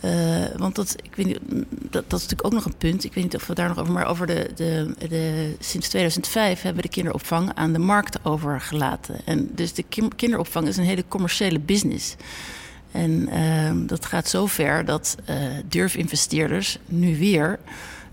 Eh, 0.00 0.10
want 0.56 0.74
dat, 0.74 0.96
ik 1.02 1.14
weet 1.14 1.26
niet, 1.26 1.38
dat, 1.68 2.10
dat 2.10 2.18
is 2.20 2.26
natuurlijk 2.26 2.44
ook 2.44 2.52
nog 2.52 2.64
een 2.64 2.76
punt. 2.76 3.04
Ik 3.04 3.14
weet 3.14 3.24
niet 3.24 3.34
of 3.34 3.46
we 3.46 3.54
daar 3.54 3.68
nog 3.68 3.78
over. 3.78 3.92
Maar 3.92 4.06
over 4.06 4.26
de, 4.26 4.50
de, 4.54 4.94
de, 5.08 5.54
sinds 5.58 5.88
2005 5.88 6.62
hebben 6.62 6.82
we 6.82 6.88
de 6.88 6.94
kinderopvang 6.94 7.50
aan 7.54 7.72
de 7.72 7.78
markt 7.78 8.24
overgelaten. 8.24 9.14
En 9.24 9.50
dus 9.54 9.72
de 9.72 9.84
kin- 9.88 10.14
kinderopvang 10.16 10.68
is 10.68 10.76
een 10.76 10.84
hele 10.84 11.04
commerciële 11.08 11.58
business. 11.58 12.16
En 12.92 13.28
ehm, 13.28 13.86
dat 13.86 14.06
gaat 14.06 14.28
zo 14.28 14.46
ver 14.46 14.84
dat 14.84 15.16
eh, 15.24 15.36
durfinvesteerders 15.68 16.78
nu 16.86 17.18
weer 17.18 17.58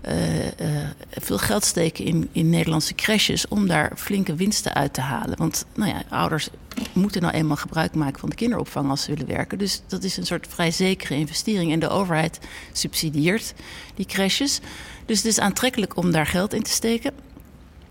eh, 0.06 0.46
eh, 0.46 0.88
veel 1.10 1.38
geld 1.38 1.64
steken 1.64 2.04
in, 2.04 2.28
in 2.32 2.50
Nederlandse 2.50 2.94
crèches 2.94 3.48
om 3.48 3.66
daar 3.66 3.92
flinke 3.96 4.34
winsten 4.34 4.74
uit 4.74 4.94
te 4.94 5.00
halen. 5.00 5.38
Want 5.38 5.64
nou 5.74 5.90
ja, 5.90 6.02
ouders 6.08 6.48
moeten 6.92 7.22
nou 7.22 7.34
eenmaal 7.34 7.56
gebruik 7.56 7.94
maken 7.94 8.20
van 8.20 8.28
de 8.28 8.34
kinderopvang 8.34 8.90
als 8.90 9.02
ze 9.02 9.10
willen 9.10 9.26
werken. 9.26 9.58
Dus 9.58 9.82
dat 9.86 10.02
is 10.02 10.16
een 10.16 10.26
soort 10.26 10.46
vrij 10.48 10.70
zekere 10.70 11.14
investering. 11.14 11.72
En 11.72 11.78
de 11.78 11.88
overheid 11.88 12.38
subsidieert 12.72 13.54
die 13.94 14.06
crèches. 14.06 14.60
Dus 15.06 15.16
het 15.16 15.26
is 15.26 15.38
aantrekkelijk 15.38 15.96
om 15.96 16.10
daar 16.10 16.26
geld 16.26 16.54
in 16.54 16.62
te 16.62 16.70
steken. 16.70 17.12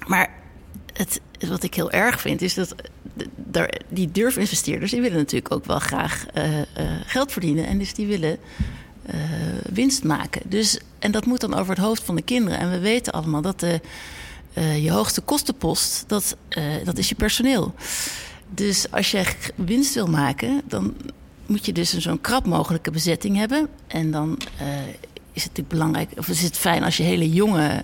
Maar 0.07 0.29
het, 0.93 1.21
wat 1.47 1.63
ik 1.63 1.73
heel 1.73 1.91
erg 1.91 2.21
vind, 2.21 2.41
is 2.41 2.53
dat 2.53 2.75
die 3.89 4.11
durfinvesteerders... 4.11 4.91
die 4.91 5.01
willen 5.01 5.17
natuurlijk 5.17 5.53
ook 5.53 5.65
wel 5.65 5.79
graag 5.79 6.25
eh, 6.33 6.49
geld 7.05 7.31
verdienen. 7.31 7.67
En 7.67 7.77
dus 7.77 7.93
die 7.93 8.07
willen 8.07 8.39
eh, 9.05 9.19
winst 9.73 10.03
maken. 10.03 10.41
Dus, 10.45 10.79
en 10.99 11.11
dat 11.11 11.25
moet 11.25 11.39
dan 11.39 11.53
over 11.53 11.75
het 11.75 11.83
hoofd 11.83 12.03
van 12.03 12.15
de 12.15 12.21
kinderen. 12.21 12.59
En 12.59 12.71
we 12.71 12.79
weten 12.79 13.13
allemaal 13.13 13.41
dat 13.41 13.59
de, 13.59 13.81
eh, 14.53 14.83
je 14.83 14.91
hoogste 14.91 15.21
kostenpost... 15.21 16.03
Dat, 16.07 16.37
eh, 16.49 16.63
dat 16.83 16.97
is 16.97 17.09
je 17.09 17.15
personeel. 17.15 17.73
Dus 18.49 18.91
als 18.91 19.11
je 19.11 19.25
winst 19.55 19.93
wil 19.93 20.07
maken... 20.07 20.61
dan 20.67 20.93
moet 21.45 21.65
je 21.65 21.73
dus 21.73 21.93
een 21.93 22.01
zo'n 22.01 22.21
krap 22.21 22.45
mogelijke 22.45 22.91
bezetting 22.91 23.37
hebben. 23.37 23.67
En 23.87 24.11
dan 24.11 24.37
is 25.33 25.43
het 25.43 25.57
natuurlijk 25.57 25.67
belangrijk... 25.67 26.09
of 26.17 26.27
is 26.27 26.41
het 26.41 26.57
fijn 26.57 26.83
als 26.83 26.97
je 26.97 27.03
hele 27.03 27.29
jonge 27.29 27.83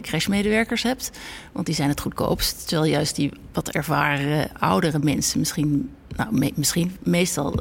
crashmedewerkers 0.00 0.82
hebt. 0.82 1.10
Want 1.52 1.66
die 1.66 1.74
zijn 1.74 1.88
het 1.88 2.00
goedkoopst. 2.00 2.68
Terwijl 2.68 2.90
juist 2.90 3.16
die 3.16 3.32
wat 3.52 3.70
ervaren 3.70 4.50
oudere 4.58 4.98
mensen 4.98 5.38
misschien... 5.38 5.90
Nou, 6.16 6.52
misschien 6.54 6.96
meestal... 7.02 7.54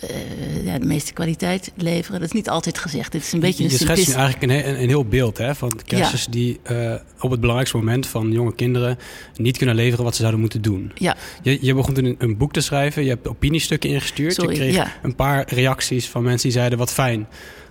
eh, 0.00 0.64
ja, 0.64 0.78
de 0.78 0.86
meeste 0.86 1.12
kwaliteit 1.12 1.72
leveren. 1.76 2.20
Dat 2.20 2.28
is 2.28 2.34
niet 2.34 2.48
altijd 2.48 2.78
gezegd. 2.78 3.12
Dit 3.12 3.22
is 3.22 3.32
een 3.32 3.40
beetje 3.40 3.64
je 3.64 3.70
een 3.70 3.78
schetst 3.78 4.08
nu 4.08 4.14
eigenlijk 4.14 4.42
een, 4.42 4.50
he- 4.50 4.68
een, 4.68 4.82
een 4.82 4.88
heel 4.88 5.04
beeld 5.04 5.38
hè, 5.38 5.54
van 5.54 5.72
kerstjes 5.86 6.26
die 6.26 6.60
eh, 6.62 6.94
op 7.20 7.30
het 7.30 7.40
belangrijkste 7.40 7.76
moment 7.76 8.06
van 8.06 8.32
jonge 8.32 8.54
kinderen 8.54 8.98
niet 9.36 9.56
kunnen 9.56 9.74
leveren 9.74 10.04
wat 10.04 10.12
ze 10.14 10.20
zouden 10.20 10.40
moeten 10.40 10.62
doen. 10.62 10.92
Ja, 10.94 11.16
Je, 11.42 11.58
je 11.60 11.74
begon 11.74 11.94
toen 11.94 12.04
een, 12.04 12.16
een 12.18 12.36
boek 12.36 12.52
te 12.52 12.60
schrijven, 12.60 13.02
je 13.02 13.08
hebt 13.08 13.28
opiniestukken 13.28 13.90
ingestuurd. 13.90 14.34
Sorry, 14.34 14.50
je 14.50 14.56
kreeg 14.58 14.74
ja. 14.74 14.92
een 15.02 15.14
paar 15.14 15.44
reacties 15.54 16.08
van 16.08 16.22
mensen 16.22 16.48
die 16.48 16.58
zeiden 16.58 16.78
wat 16.78 16.92
fijn. 16.92 17.26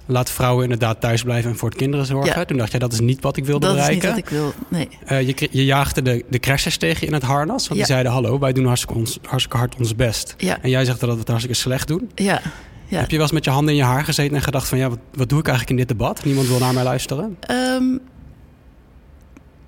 Laat 0.08 0.30
vrouwen 0.30 0.64
inderdaad 0.64 1.02
thuis 1.02 1.24
blijven 1.24 1.52
en 1.52 1.58
voor 1.58 1.70
het 1.70 1.78
kinderen 1.78 2.06
zorgen. 2.06 2.40
Ja. 2.40 2.46
Toen 2.46 2.58
dacht 2.58 2.72
je, 2.72 2.80
dat 2.80 2.94
is 2.94 3.00
niet 3.00 3.22
wat 3.22 3.38
ik 3.38 3.46
wilde 3.46 3.68
dat 3.68 3.76
is 3.76 3.88
niet 3.88 4.00
bereiken. 4.00 4.32
wat 4.32 4.32
ik 4.32 4.38
wil. 4.38 4.54
Nee. 4.68 4.90
Eh, 5.06 5.28
je, 5.28 5.48
je 5.52 5.66
jaagde 5.66 6.02
de, 6.02 6.26
de 6.30 6.40
crashers 6.40 6.78
tegen 6.78 7.00
je 7.00 7.08
in 7.08 7.14
het 7.14 7.24
harnas. 7.24 7.68
Want 7.68 7.80
die 7.80 7.90
zeiden, 7.90 8.12
hallo, 8.12 8.40
wij 8.40 8.54
doen 8.54 8.66
hartstikke, 8.66 8.96
ons, 8.96 9.20
hartstikke 9.22 9.58
hard 9.58 9.76
ons 9.76 9.96
best. 9.96 10.34
Ja. 10.38 10.58
En 10.62 10.70
jij 10.70 10.86
zegt 10.86 11.00
dat 11.00 11.10
we 11.10 11.20
het 11.20 11.28
hartstikke 11.28 11.58
slecht 11.58 11.88
doen. 11.88 12.10
Ja. 12.16 12.42
Ja. 12.88 13.00
Heb 13.00 13.10
je 13.10 13.16
wel 13.16 13.26
eens 13.26 13.34
met 13.34 13.44
je 13.44 13.50
handen 13.50 13.74
in 13.74 13.80
je 13.80 13.86
haar 13.86 14.04
gezeten 14.04 14.36
en 14.36 14.42
gedacht 14.42 14.68
van... 14.68 14.78
ja, 14.78 14.90
wat, 14.90 15.00
wat 15.14 15.30
doe 15.30 15.40
ik 15.40 15.48
eigenlijk 15.48 15.80
in 15.80 15.88
dit 15.88 15.98
debat? 15.98 16.24
Niemand 16.24 16.48
wil 16.48 16.60
naar 16.60 16.74
mij 16.74 16.84
luisteren. 16.84 17.38
Ehm, 17.40 17.98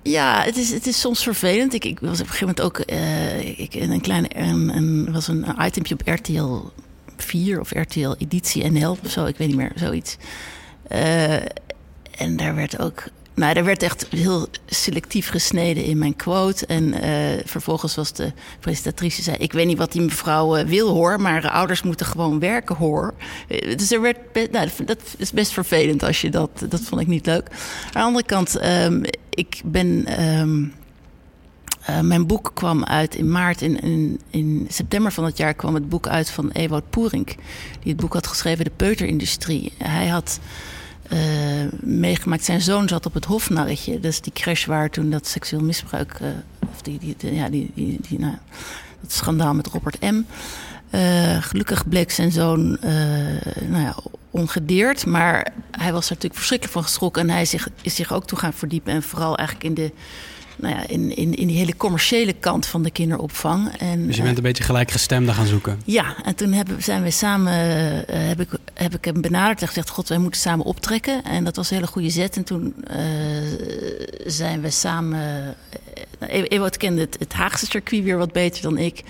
ja, 0.02 0.42
het 0.42 0.56
is, 0.56 0.70
het 0.70 0.86
is 0.86 1.00
soms 1.00 1.22
vervelend. 1.22 1.74
Ik, 1.74 1.84
ik 1.84 2.00
was 2.00 2.20
op 2.20 2.26
een 2.26 2.32
gegeven 2.32 2.46
moment 2.46 2.60
ook 2.60 2.78
eh, 2.78 3.58
ik, 3.58 3.74
in 3.74 3.90
een 3.90 4.00
kleine 4.00 4.28
een, 4.36 4.76
een, 4.76 5.12
was 5.12 5.28
een 5.28 5.46
itempje 5.60 5.94
op 5.94 6.02
RTL 6.04 6.60
4 7.22 7.60
of 7.60 7.70
RTL 7.70 8.14
Editie 8.18 8.70
NL 8.70 8.96
of 9.04 9.10
zo, 9.10 9.24
ik 9.24 9.36
weet 9.36 9.48
niet 9.48 9.56
meer, 9.56 9.72
zoiets. 9.74 10.16
Eh, 10.88 11.34
en 12.16 12.36
daar 12.36 12.54
werd 12.54 12.78
ook, 12.78 13.04
nou, 13.34 13.54
daar 13.54 13.64
werd 13.64 13.82
echt 13.82 14.06
heel 14.10 14.46
selectief 14.66 15.28
gesneden 15.28 15.84
in 15.84 15.98
mijn 15.98 16.16
quote. 16.16 16.66
En 16.66 16.94
eh, 16.94 17.42
vervolgens 17.44 17.94
was 17.94 18.12
de 18.12 18.32
presentatrice 18.60 19.22
zei: 19.22 19.36
Ik 19.36 19.52
weet 19.52 19.66
niet 19.66 19.78
wat 19.78 19.92
die 19.92 20.02
mevrouw 20.02 20.56
eh, 20.56 20.66
wil 20.66 20.88
hoor, 20.88 21.20
maar 21.20 21.50
ouders 21.50 21.82
moeten 21.82 22.06
gewoon 22.06 22.38
werken 22.38 22.76
hoor. 22.76 23.14
Dus 23.76 23.92
er 23.92 24.00
werd, 24.00 24.18
nou, 24.50 24.68
dat 24.84 25.00
is 25.16 25.32
best 25.32 25.52
vervelend 25.52 26.02
als 26.02 26.20
je 26.20 26.30
dat, 26.30 26.50
dat 26.68 26.80
vond 26.80 27.00
ik 27.00 27.06
niet 27.06 27.26
leuk. 27.26 27.48
Aan 27.84 27.92
de 27.92 27.98
andere 28.00 28.26
kant, 28.26 28.56
ehm, 28.56 29.02
ik 29.30 29.60
ben. 29.64 30.06
ehm, 30.06 30.64
eh, 31.88 32.00
mijn 32.00 32.26
boek 32.26 32.50
kwam 32.54 32.84
uit 32.84 33.14
in 33.14 33.30
maart. 33.30 33.62
In, 33.62 33.80
in, 33.80 34.20
in 34.30 34.66
september 34.70 35.12
van 35.12 35.24
het 35.24 35.36
jaar 35.36 35.54
kwam 35.54 35.74
het 35.74 35.88
boek 35.88 36.06
uit 36.06 36.30
van 36.30 36.50
Ewout 36.50 36.90
Poerink. 36.90 37.28
Die 37.80 37.92
het 37.92 37.96
boek 37.96 38.12
had 38.12 38.26
geschreven, 38.26 38.64
De 38.64 38.70
Peuterindustrie. 38.76 39.72
Hij 39.78 40.06
had 40.06 40.40
eh, 41.02 41.18
meegemaakt, 41.80 42.44
zijn 42.44 42.60
zoon 42.60 42.88
zat 42.88 43.06
op 43.06 43.14
het 43.14 43.24
Hofnarretje. 43.24 44.00
Dat 44.00 44.10
is 44.10 44.20
die 44.20 44.32
crash 44.32 44.66
waar 44.66 44.90
toen 44.90 45.10
dat 45.10 45.26
seksueel 45.26 45.62
misbruik... 45.62 46.12
eh, 46.20 46.28
of 46.72 46.82
die, 46.82 46.98
die, 46.98 47.34
ja, 47.34 47.48
die, 47.48 47.70
die, 47.74 47.98
die, 48.08 48.18
nou, 48.18 48.34
dat 49.00 49.12
schandaal 49.12 49.54
met 49.54 49.66
Robert 49.66 50.00
M. 50.00 50.22
Gelukkig 51.40 51.88
bleek 51.88 52.10
zijn 52.10 52.32
zoon 52.32 52.78
nou 53.68 53.82
ja, 53.82 53.94
ongedeerd. 54.30 55.06
Maar 55.06 55.52
hij 55.70 55.92
was 55.92 56.04
er 56.04 56.12
natuurlijk 56.12 56.34
verschrikkelijk 56.34 56.76
van 56.76 56.84
geschrokken. 56.84 57.22
En 57.22 57.30
hij 57.30 57.44
zich, 57.44 57.68
is 57.82 57.94
zich 57.94 58.12
ook 58.12 58.26
toe 58.26 58.38
gaan 58.38 58.52
verdiepen. 58.52 58.92
En 58.92 59.02
vooral 59.02 59.36
eigenlijk 59.36 59.68
in 59.68 59.74
de 59.74 59.92
nou 60.58 60.74
ja, 60.74 60.86
in, 60.86 61.16
in, 61.16 61.34
in 61.34 61.46
die 61.46 61.56
hele 61.56 61.76
commerciële 61.76 62.32
kant 62.32 62.66
van 62.66 62.82
de 62.82 62.90
kinderopvang. 62.90 63.68
En, 63.78 64.06
Dus 64.06 64.14
je 64.14 64.20
eh, 64.20 64.26
bent 64.26 64.36
een 64.36 64.42
beetje 64.42 64.64
gelijkgestemde 64.64 65.32
gaan 65.32 65.46
zoeken. 65.46 65.80
ja, 65.84 66.16
en 66.24 66.34
toen 66.34 66.52
hebben, 66.52 66.82
zijn 66.82 67.02
we 67.02 67.10
samen, 67.10 67.52
eh, 68.06 68.18
heb, 68.28 68.40
ik, 68.40 68.48
heb 68.74 68.94
ik 68.94 69.04
hem 69.04 69.20
benaderd 69.20 69.60
en 69.60 69.66
gezegd: 69.66 69.88
God, 69.90 70.08
wij 70.08 70.18
moeten 70.18 70.40
samen 70.40 70.64
optrekken. 70.64 71.24
En 71.24 71.44
dat 71.44 71.56
was 71.56 71.70
een 71.70 71.76
hele 71.76 71.88
goede 71.88 72.10
zet. 72.10 72.36
En 72.36 72.44
toen 72.44 72.74
eh, 72.86 72.96
zijn 74.26 74.60
we 74.60 74.70
samen. 74.70 75.18
Uh, 75.18 76.42
Ewout 76.48 76.76
kende 76.76 77.00
het, 77.00 77.16
het 77.18 77.32
Haagse 77.32 77.66
circuit 77.66 78.02
weer 78.04 78.16
wat 78.18 78.32
beter 78.32 78.62
dan 78.62 78.78
ik. 78.78 79.02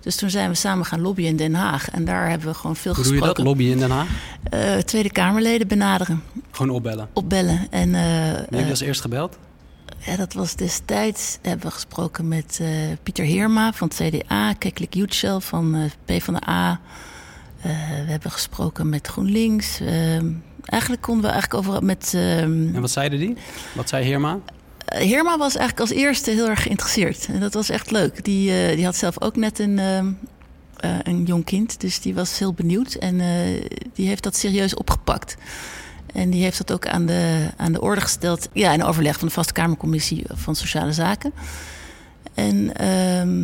Dus 0.00 0.16
toen 0.16 0.30
zijn 0.30 0.48
we 0.50 0.54
samen 0.56 0.84
gaan 0.84 1.00
lobbyen 1.00 1.28
in 1.28 1.36
Den 1.36 1.54
Haag. 1.54 1.90
En 1.90 2.04
daar 2.04 2.28
hebben 2.30 2.48
we 2.48 2.54
gewoon 2.54 2.76
veel 2.76 2.94
Hoe 2.94 3.02
doe 3.04 3.12
je 3.12 3.18
gesproken. 3.18 3.44
dat? 3.44 3.52
Lobby 3.54 3.70
in 3.70 3.78
Den 3.78 3.90
Haag? 3.90 4.06
Eh, 4.50 4.76
Tweede 4.76 5.10
Kamerleden 5.10 5.68
benaderen, 5.68 6.22
Gewoon 6.50 6.76
opbellen. 6.76 7.08
opbellen. 7.12 7.66
En, 7.70 7.94
eh, 7.94 8.02
Wie 8.02 8.32
heb 8.38 8.50
je 8.50 8.56
eh, 8.64 8.70
als 8.70 8.80
eerst 8.80 9.00
gebeld? 9.00 9.38
Ja, 10.06 10.16
dat 10.16 10.32
was 10.32 10.54
destijds, 10.56 11.38
hebben 11.42 11.66
we 11.66 11.72
gesproken 11.72 12.28
met 12.28 12.58
eh, 12.62 12.68
Pieter 13.02 13.24
Heerma 13.24 13.72
van 13.72 13.90
het 13.94 13.96
CDA, 14.14 14.52
Keklik 14.52 14.94
Yücel 14.94 15.40
van 15.40 15.74
eh 15.74 15.90
PvdA. 16.04 16.80
Eh 17.62 17.70
we 18.04 18.10
hebben 18.10 18.30
gesproken 18.30 18.88
met 18.88 19.06
GroenLinks. 19.06 19.80
Ehm, 19.80 20.26
eigenlijk 20.64 21.02
konden 21.02 21.24
we 21.24 21.30
eigenlijk 21.30 21.66
over 21.66 21.84
met... 21.84 22.12
ehm, 22.14 22.74
En 22.74 22.80
wat 22.80 22.90
zeiden 22.90 23.18
die? 23.18 23.36
Wat 23.74 23.88
zei 23.88 24.04
Heerma? 24.04 24.38
Heerma 24.84 25.38
was 25.38 25.56
eigenlijk 25.56 25.90
als 25.90 25.98
eerste 25.98 26.30
heel 26.30 26.48
erg 26.48 26.62
geïnteresseerd. 26.62 27.26
En 27.26 27.40
dat 27.40 27.54
was 27.54 27.68
echt 27.68 27.90
leuk. 27.90 28.24
Die, 28.24 28.74
die 28.76 28.84
had 28.84 28.96
zelf 28.96 29.20
ook 29.20 29.36
net 29.36 29.58
een, 29.58 29.78
ehm, 29.78 30.12
eh, 30.76 30.90
een 31.02 31.24
jong 31.24 31.44
kind. 31.44 31.80
Dus 31.80 32.00
die 32.00 32.14
was 32.14 32.38
heel 32.38 32.52
benieuwd. 32.52 32.94
En 32.94 33.16
die 33.94 34.06
heeft 34.08 34.22
dat 34.22 34.36
serieus 34.36 34.74
opgepakt. 34.74 35.36
En 36.12 36.30
die 36.30 36.42
heeft 36.42 36.58
dat 36.58 36.72
ook 36.72 36.86
aan 36.86 37.06
de, 37.06 37.48
aan 37.56 37.72
de 37.72 37.80
orde 37.80 38.00
gesteld. 38.00 38.48
Ja, 38.52 38.72
in 38.72 38.84
overleg 38.84 39.18
van 39.18 39.28
de 39.28 39.34
Vaste 39.34 39.52
Kamercommissie 39.52 40.24
van 40.28 40.56
Sociale 40.56 40.92
Zaken. 40.92 41.32
En 42.34 42.76
ehm, 42.76 43.38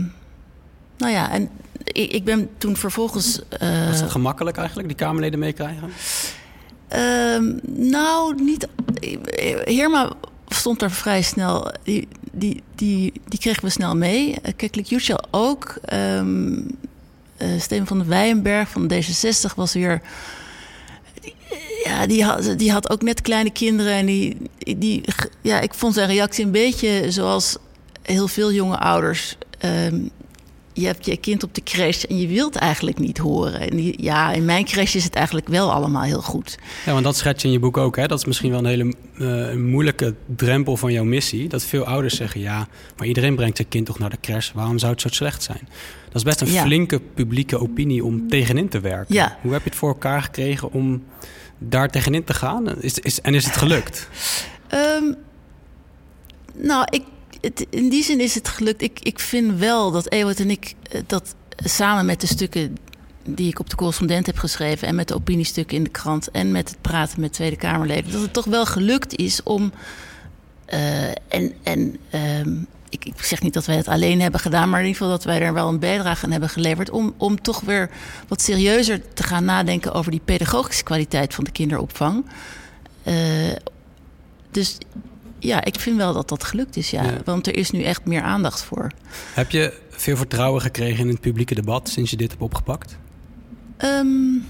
nou 0.99 1.13
ja, 1.13 1.31
en 1.31 1.49
ik, 1.85 2.11
ik 2.13 2.25
ben 2.25 2.49
toen 2.59 2.77
vervolgens. 2.77 3.41
eh, 3.49 3.89
Was 3.89 4.01
dat 4.01 4.11
gemakkelijk 4.11 4.57
eigenlijk, 4.57 4.89
die 4.89 4.97
Kamerleden 4.97 5.39
meekrijgen? 5.39 5.91
Ehm, 6.89 7.53
nou, 7.91 8.43
niet. 8.43 8.69
Heerma 9.65 10.13
stond 10.49 10.83
er 10.83 10.91
vrij 10.91 11.23
snel. 11.23 11.73
Die, 11.83 12.09
die, 12.33 12.63
die, 12.75 13.13
die 13.29 13.39
kregen 13.39 13.65
we 13.65 13.71
snel 13.71 13.97
mee. 13.97 14.31
Uh, 14.31 14.53
Keklik 14.57 14.87
Yücel 14.87 15.19
ook. 15.31 15.79
Ehm, 15.85 16.61
Steven 17.59 17.87
van 17.87 17.99
de 17.99 18.05
Weijenberg 18.05 18.69
van 18.69 18.93
D66 18.93 19.55
was 19.57 19.73
weer 19.73 20.03
ja, 21.87 22.07
die 22.07 22.25
had, 22.25 22.55
die 22.57 22.73
had 22.73 22.91
ook 22.91 23.03
net 23.03 23.21
kleine 23.21 23.51
kinderen. 23.51 23.93
En 23.93 24.07
die, 24.07 24.37
die, 24.59 25.05
ja, 25.41 25.61
ik 25.61 25.75
vond 25.75 25.95
zijn 25.95 26.09
reactie 26.09 26.45
een 26.45 26.51
beetje 26.51 27.11
zoals 27.11 27.57
heel 28.03 28.29
veel 28.29 28.53
jonge 28.53 28.79
ouders. 28.79 29.37
Ehm, 29.59 30.01
je 30.77 30.87
hebt 30.87 31.07
je 31.07 31.17
kind 31.17 31.43
op 31.43 31.55
de 31.55 31.63
crash 31.63 32.03
en 32.03 32.19
je 32.19 32.27
wilt 32.27 32.57
eigenlijk 32.57 32.99
niet 32.99 33.19
horen. 33.19 33.61
En 33.61 33.77
die, 33.77 34.03
ja, 34.03 34.33
in 34.33 34.45
mijn 34.45 34.65
crash 34.65 34.95
is 34.95 35.05
het 35.05 35.15
eigenlijk 35.15 35.49
wel 35.49 35.73
allemaal 35.73 36.03
heel 36.03 36.23
goed. 36.23 36.59
Ja, 36.87 36.93
want 36.93 37.05
dat 37.05 37.17
schets 37.17 37.43
je 37.43 37.49
in 37.49 37.55
je 37.55 37.61
boek 37.61 37.77
ook. 37.77 37.97
Hè? 37.97 38.07
Dat 38.07 38.19
is 38.19 38.25
misschien 38.25 38.51
wel 38.51 38.59
een 38.59 38.67
hele 38.67 38.95
uh, 39.19 39.55
moeilijke 39.55 40.15
drempel 40.37 40.77
van 40.77 40.93
jouw 40.93 41.05
missie. 41.05 41.49
Dat 41.49 41.65
veel 41.65 41.85
ouders 41.85 42.17
zeggen, 42.17 42.41
ja, 42.41 42.69
maar 42.97 43.07
iedereen 43.07 43.35
brengt 43.35 43.57
zijn 43.57 43.69
kind 43.69 43.87
toch 43.87 43.99
naar 43.99 44.11
de 44.11 44.21
crash. 44.21 44.53
Waarom 44.53 44.79
zou 44.79 44.93
het 44.93 45.01
zo 45.01 45.09
slecht 45.09 45.43
zijn? 45.43 45.69
Dat 46.07 46.15
is 46.15 46.23
best 46.23 46.41
een 46.41 46.63
flinke 46.63 47.01
publieke 47.15 47.61
opinie 47.61 48.05
om 48.05 48.29
tegenin 48.29 48.69
te 48.69 48.81
werken. 48.81 49.15
Ja. 49.15 49.39
Hoe 49.43 49.53
heb 49.53 49.63
je 49.63 49.69
het 49.69 49.79
voor 49.79 49.89
elkaar 49.89 50.23
gekregen 50.23 50.73
om 50.73 51.05
daar 51.59 51.91
tegenin 51.91 52.25
te 52.25 52.35
gaan? 52.35 52.83
Is, 52.83 52.99
is, 52.99 53.21
en 53.21 53.35
is 53.35 53.45
het 53.45 53.57
gelukt? 53.57 54.09
um, 54.75 55.17
nou, 56.55 56.87
ik, 56.91 57.03
in 57.71 57.89
die 57.89 58.03
zin 58.03 58.21
is 58.21 58.35
het 58.35 58.49
gelukt. 58.49 58.83
Ik, 58.83 58.99
ik 59.03 59.21
vind 59.21 59.59
wel 59.59 59.91
dat 59.91 60.11
Ewout 60.11 60.39
en 60.39 60.51
ik 60.51 60.75
eh, 60.91 61.01
dat 61.07 61.35
samen 61.65 62.07
met 62.07 62.21
de 62.21 62.27
stukken 62.27 62.77
die 63.25 63.49
ik 63.49 63.59
op 63.59 63.71
de 63.71 63.77
correspondent 63.77 64.27
heb 64.27 64.39
geschreven... 64.39 64.89
en 64.89 64.95
met 64.95 65.09
de 65.09 65.15
opiniestukken 65.15 65.77
in 65.77 65.85
de 65.85 65.91
krant 65.91 66.31
en 66.31 66.53
met 66.53 66.69
het 66.69 66.81
praten 66.81 67.21
met 67.21 67.33
Tweede 67.33 67.57
Kamerleden... 67.57 68.13
dat 68.13 68.21
het 68.21 68.33
toch 68.33 68.45
wel 68.45 68.67
gelukt 68.67 69.17
is 69.17 69.43
om... 69.43 69.73
Uh, 70.73 71.09
en 71.09 71.53
en 71.63 71.99
um, 72.41 72.67
ik, 72.89 73.05
ik, 73.05 73.23
zeg 73.23 73.43
niet 73.43 73.55
dat 73.55 73.67
wij 73.67 73.77
het 73.77 73.89
alleen 73.89 74.21
hebben 74.21 74.41
gedaan... 74.41 74.71
maar 74.71 74.81
in 74.81 74.87
ieder 74.87 75.03
geval 75.03 75.17
dat 75.17 75.25
wij 75.25 75.41
er 75.41 75.53
wel 75.53 75.69
een 75.69 75.79
bijdrage 75.79 76.25
aan 76.25 76.31
hebben 76.31 76.49
geleverd... 76.49 76.91
om, 76.91 77.15
om 77.17 77.43
toch 77.43 77.61
weer 77.61 77.91
wat 78.29 78.43
serieuzer 78.43 79.13
te 79.15 79.23
gaan 79.23 79.45
nadenken... 79.45 79.93
over 79.93 80.11
die 80.11 80.21
pedagogische 80.25 80.85
kwaliteit 80.85 81.35
van 81.35 81.45
de 81.45 81.51
kinderopvang... 81.51 82.25
Uh, 83.05 83.15
dus 84.51 84.79
ja, 85.39 85.65
ik 85.65 85.81
vind 85.81 85.97
wel 85.97 86.13
dat 86.13 86.29
dat 86.29 86.45
gelukt 86.45 86.77
is, 86.77 86.91
ja. 86.91 87.03
ja. 87.03 87.21
Want 87.25 87.47
er 87.47 87.57
is 87.57 87.71
nu 87.71 87.83
echt 87.83 88.05
meer 88.05 88.23
aandacht 88.23 88.63
voor. 88.63 88.91
Heb 89.35 89.51
je 89.51 89.81
veel 89.91 90.17
vertrouwen 90.17 90.61
gekregen 90.61 91.05
in 91.05 91.09
het 91.09 91.21
publieke 91.21 91.55
debat 91.55 91.89
sinds 91.89 92.11
je 92.11 92.17
dit 92.17 92.31
hebt 92.31 92.43
opgepakt? 92.43 92.97
Um, 93.85 94.47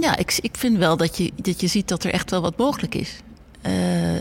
ja, 0.00 0.16
ik, 0.16 0.38
ik 0.40 0.56
vind 0.56 0.78
wel 0.78 0.96
dat 0.96 1.16
je, 1.16 1.32
dat 1.36 1.60
je 1.60 1.66
ziet 1.66 1.88
dat 1.88 2.04
er 2.04 2.12
echt 2.12 2.30
wel 2.30 2.40
wat 2.40 2.56
mogelijk 2.56 2.94
is. 2.94 3.16
Uh, 3.66 4.18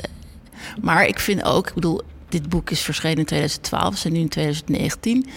maar 0.82 1.06
ik 1.06 1.20
vind 1.20 1.44
ook, 1.44 1.68
ik 1.68 1.74
bedoel, 1.74 2.02
dit 2.30 2.50
boek 2.50 2.70
is 2.70 2.82
verschenen 2.82 3.18
in 3.18 3.26
2012, 3.26 3.90
we 3.90 3.98
zijn 3.98 4.14
nu 4.14 4.20
in 4.20 4.30
2019. 4.30 5.30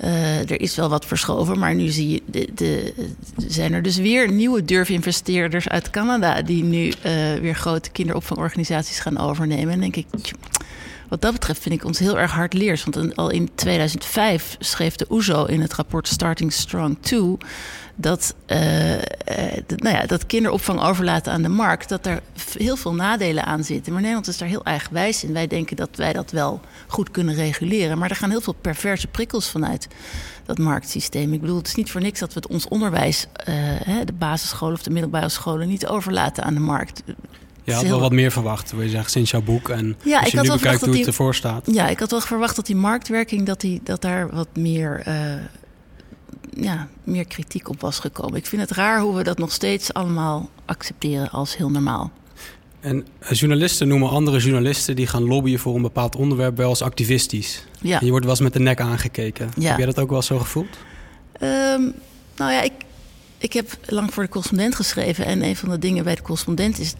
Uh, 0.00 0.50
er 0.50 0.60
is 0.60 0.76
wel 0.76 0.88
wat 0.88 1.04
verschoven, 1.04 1.58
maar 1.58 1.74
nu 1.74 1.88
zie 1.88 2.08
je, 2.08 2.22
de, 2.26 2.48
de, 2.54 2.94
zijn 3.46 3.72
er 3.72 3.82
dus 3.82 3.96
weer 3.96 4.32
nieuwe 4.32 4.64
durfinvesteerders 4.64 5.68
uit 5.68 5.90
Canada 5.90 6.42
die 6.42 6.64
nu 6.64 6.86
uh, 6.86 6.92
weer 7.34 7.54
grote 7.54 7.90
kinderopvangorganisaties 7.90 8.98
gaan 8.98 9.18
overnemen. 9.18 9.72
En 9.72 9.80
denk 9.80 9.96
ik, 9.96 10.06
wat 11.08 11.20
dat 11.22 11.32
betreft 11.32 11.60
vind 11.60 11.74
ik 11.74 11.84
ons 11.84 11.98
heel 11.98 12.18
erg 12.18 12.32
hard 12.32 12.52
leers. 12.52 12.84
Want 12.84 13.16
al 13.16 13.30
in 13.30 13.50
2005 13.54 14.56
schreef 14.58 14.96
de 14.96 15.06
OESO 15.10 15.44
in 15.44 15.60
het 15.60 15.74
rapport 15.74 16.08
Starting 16.08 16.52
Strong 16.52 16.96
2 17.00 17.36
dat, 17.94 18.34
uh, 18.46 18.56
de, 19.66 19.74
nou 19.76 19.96
ja, 19.96 20.06
dat 20.06 20.26
kinderopvang 20.26 20.80
overlaten 20.80 21.32
aan 21.32 21.42
de 21.42 21.48
markt, 21.48 21.88
dat 21.88 22.06
er 22.06 22.20
heel 22.58 22.76
veel 22.76 22.94
nadelen 22.94 23.44
aan 23.44 23.64
zitten. 23.64 23.92
Maar 23.92 24.00
Nederland 24.00 24.28
is 24.28 24.38
daar 24.38 24.48
heel 24.48 24.64
eigenwijs 24.64 25.24
in. 25.24 25.32
Wij 25.32 25.46
denken 25.46 25.76
dat 25.76 25.96
wij 25.96 26.12
dat 26.12 26.30
wel 26.30 26.60
goed 26.86 27.10
kunnen 27.10 27.34
reguleren. 27.34 27.98
Maar 27.98 28.10
er 28.10 28.16
gaan 28.16 28.30
heel 28.30 28.40
veel 28.40 28.54
perverse 28.60 29.06
prikkels 29.06 29.50
vanuit 29.50 29.88
dat 30.44 30.58
marktsysteem. 30.58 31.32
Ik 31.32 31.40
bedoel, 31.40 31.56
het 31.56 31.66
is 31.66 31.74
niet 31.74 31.90
voor 31.90 32.00
niks 32.00 32.20
dat 32.20 32.32
we 32.32 32.40
het 32.40 32.48
ons 32.48 32.68
onderwijs, 32.68 33.26
uh, 33.48 33.54
de 34.04 34.12
basisscholen 34.12 34.74
of 34.74 34.82
de 34.82 34.90
middelbare 34.90 35.28
scholen, 35.28 35.68
niet 35.68 35.86
overlaten 35.86 36.44
aan 36.44 36.54
de 36.54 36.60
markt. 36.60 37.02
Je 37.64 37.72
had 37.72 37.86
wel 37.86 38.00
wat 38.00 38.12
meer 38.12 38.30
verwacht, 38.30 38.72
wil 38.72 38.82
je 38.82 38.88
zeggen, 38.88 39.10
sinds 39.10 39.30
jouw 39.30 39.42
boek. 39.42 39.68
En 39.68 39.96
ja, 40.02 40.18
als 40.18 40.24
je 40.24 40.30
ik 40.30 40.34
had 40.34 40.42
nu 40.42 40.48
wel 40.48 40.58
bekijkt 40.58 40.80
hoe 40.80 40.90
die, 40.90 40.98
het 40.98 41.08
ervoor 41.08 41.34
staat. 41.34 41.66
Ja, 41.72 41.88
ik 41.88 41.98
had 41.98 42.10
wel 42.10 42.20
verwacht 42.20 42.56
dat 42.56 42.66
die 42.66 42.76
marktwerking, 42.76 43.46
dat, 43.46 43.60
die, 43.60 43.80
dat 43.84 44.02
daar 44.02 44.30
wat 44.34 44.48
meer, 44.56 45.04
uh, 45.08 45.14
ja, 46.56 46.88
meer 47.04 47.24
kritiek 47.24 47.68
op 47.68 47.80
was 47.80 47.98
gekomen. 47.98 48.38
Ik 48.38 48.46
vind 48.46 48.62
het 48.62 48.70
raar 48.70 49.00
hoe 49.00 49.16
we 49.16 49.22
dat 49.22 49.38
nog 49.38 49.52
steeds 49.52 49.92
allemaal 49.92 50.50
accepteren 50.64 51.30
als 51.30 51.56
heel 51.56 51.70
normaal. 51.70 52.12
En 52.80 53.06
journalisten 53.30 53.88
noemen 53.88 54.10
andere 54.10 54.38
journalisten 54.38 54.96
die 54.96 55.06
gaan 55.06 55.24
lobbyen 55.24 55.58
voor 55.58 55.74
een 55.74 55.82
bepaald 55.82 56.16
onderwerp 56.16 56.56
wel 56.56 56.68
als 56.68 56.82
activistisch. 56.82 57.64
Ja. 57.80 57.98
En 57.98 58.04
je 58.04 58.10
wordt 58.10 58.26
wel 58.26 58.34
eens 58.34 58.44
met 58.44 58.52
de 58.52 58.58
nek 58.58 58.80
aangekeken. 58.80 59.50
Ja. 59.56 59.68
Heb 59.68 59.76
jij 59.76 59.86
dat 59.86 59.98
ook 59.98 60.10
wel 60.10 60.22
zo 60.22 60.38
gevoeld? 60.38 60.78
Um, 61.40 61.94
nou 62.36 62.52
ja, 62.52 62.62
ik, 62.62 62.72
ik 63.38 63.52
heb 63.52 63.78
lang 63.86 64.14
voor 64.14 64.22
de 64.22 64.28
correspondent 64.28 64.74
geschreven. 64.74 65.26
En 65.26 65.42
een 65.42 65.56
van 65.56 65.68
de 65.68 65.78
dingen 65.78 66.04
bij 66.04 66.14
de 66.14 66.22
correspondent 66.22 66.78
is 66.78 66.94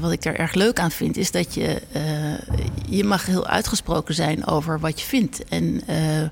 wat 0.00 0.12
ik 0.12 0.22
daar 0.22 0.34
erg 0.34 0.54
leuk 0.54 0.78
aan 0.78 0.90
vind, 0.90 1.16
is 1.16 1.30
dat 1.30 1.54
je, 1.54 1.82
uh, 1.96 2.56
je 2.88 3.04
mag 3.04 3.26
heel 3.26 3.46
uitgesproken 3.46 4.14
zijn 4.14 4.46
over 4.46 4.80
wat 4.80 5.00
je 5.00 5.06
vindt. 5.06 5.44
En 5.44 5.80
uh, 5.90 6.28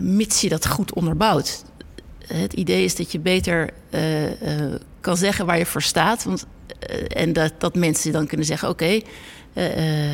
mits 0.00 0.40
je 0.40 0.48
dat 0.48 0.66
goed 0.66 0.94
onderbouwt. 0.94 1.64
Het 2.26 2.52
idee 2.52 2.84
is 2.84 2.96
dat 2.96 3.12
je 3.12 3.18
beter 3.18 3.70
kan 5.00 5.16
zeggen 5.16 5.46
waar 5.46 5.58
je 5.58 5.66
voor 5.66 5.82
staat. 5.82 6.24
Want, 6.24 6.46
en 7.08 7.32
dat, 7.32 7.52
dat 7.58 7.74
mensen 7.74 8.12
dan 8.12 8.26
kunnen 8.26 8.46
zeggen: 8.46 8.68
Oké, 8.68 9.00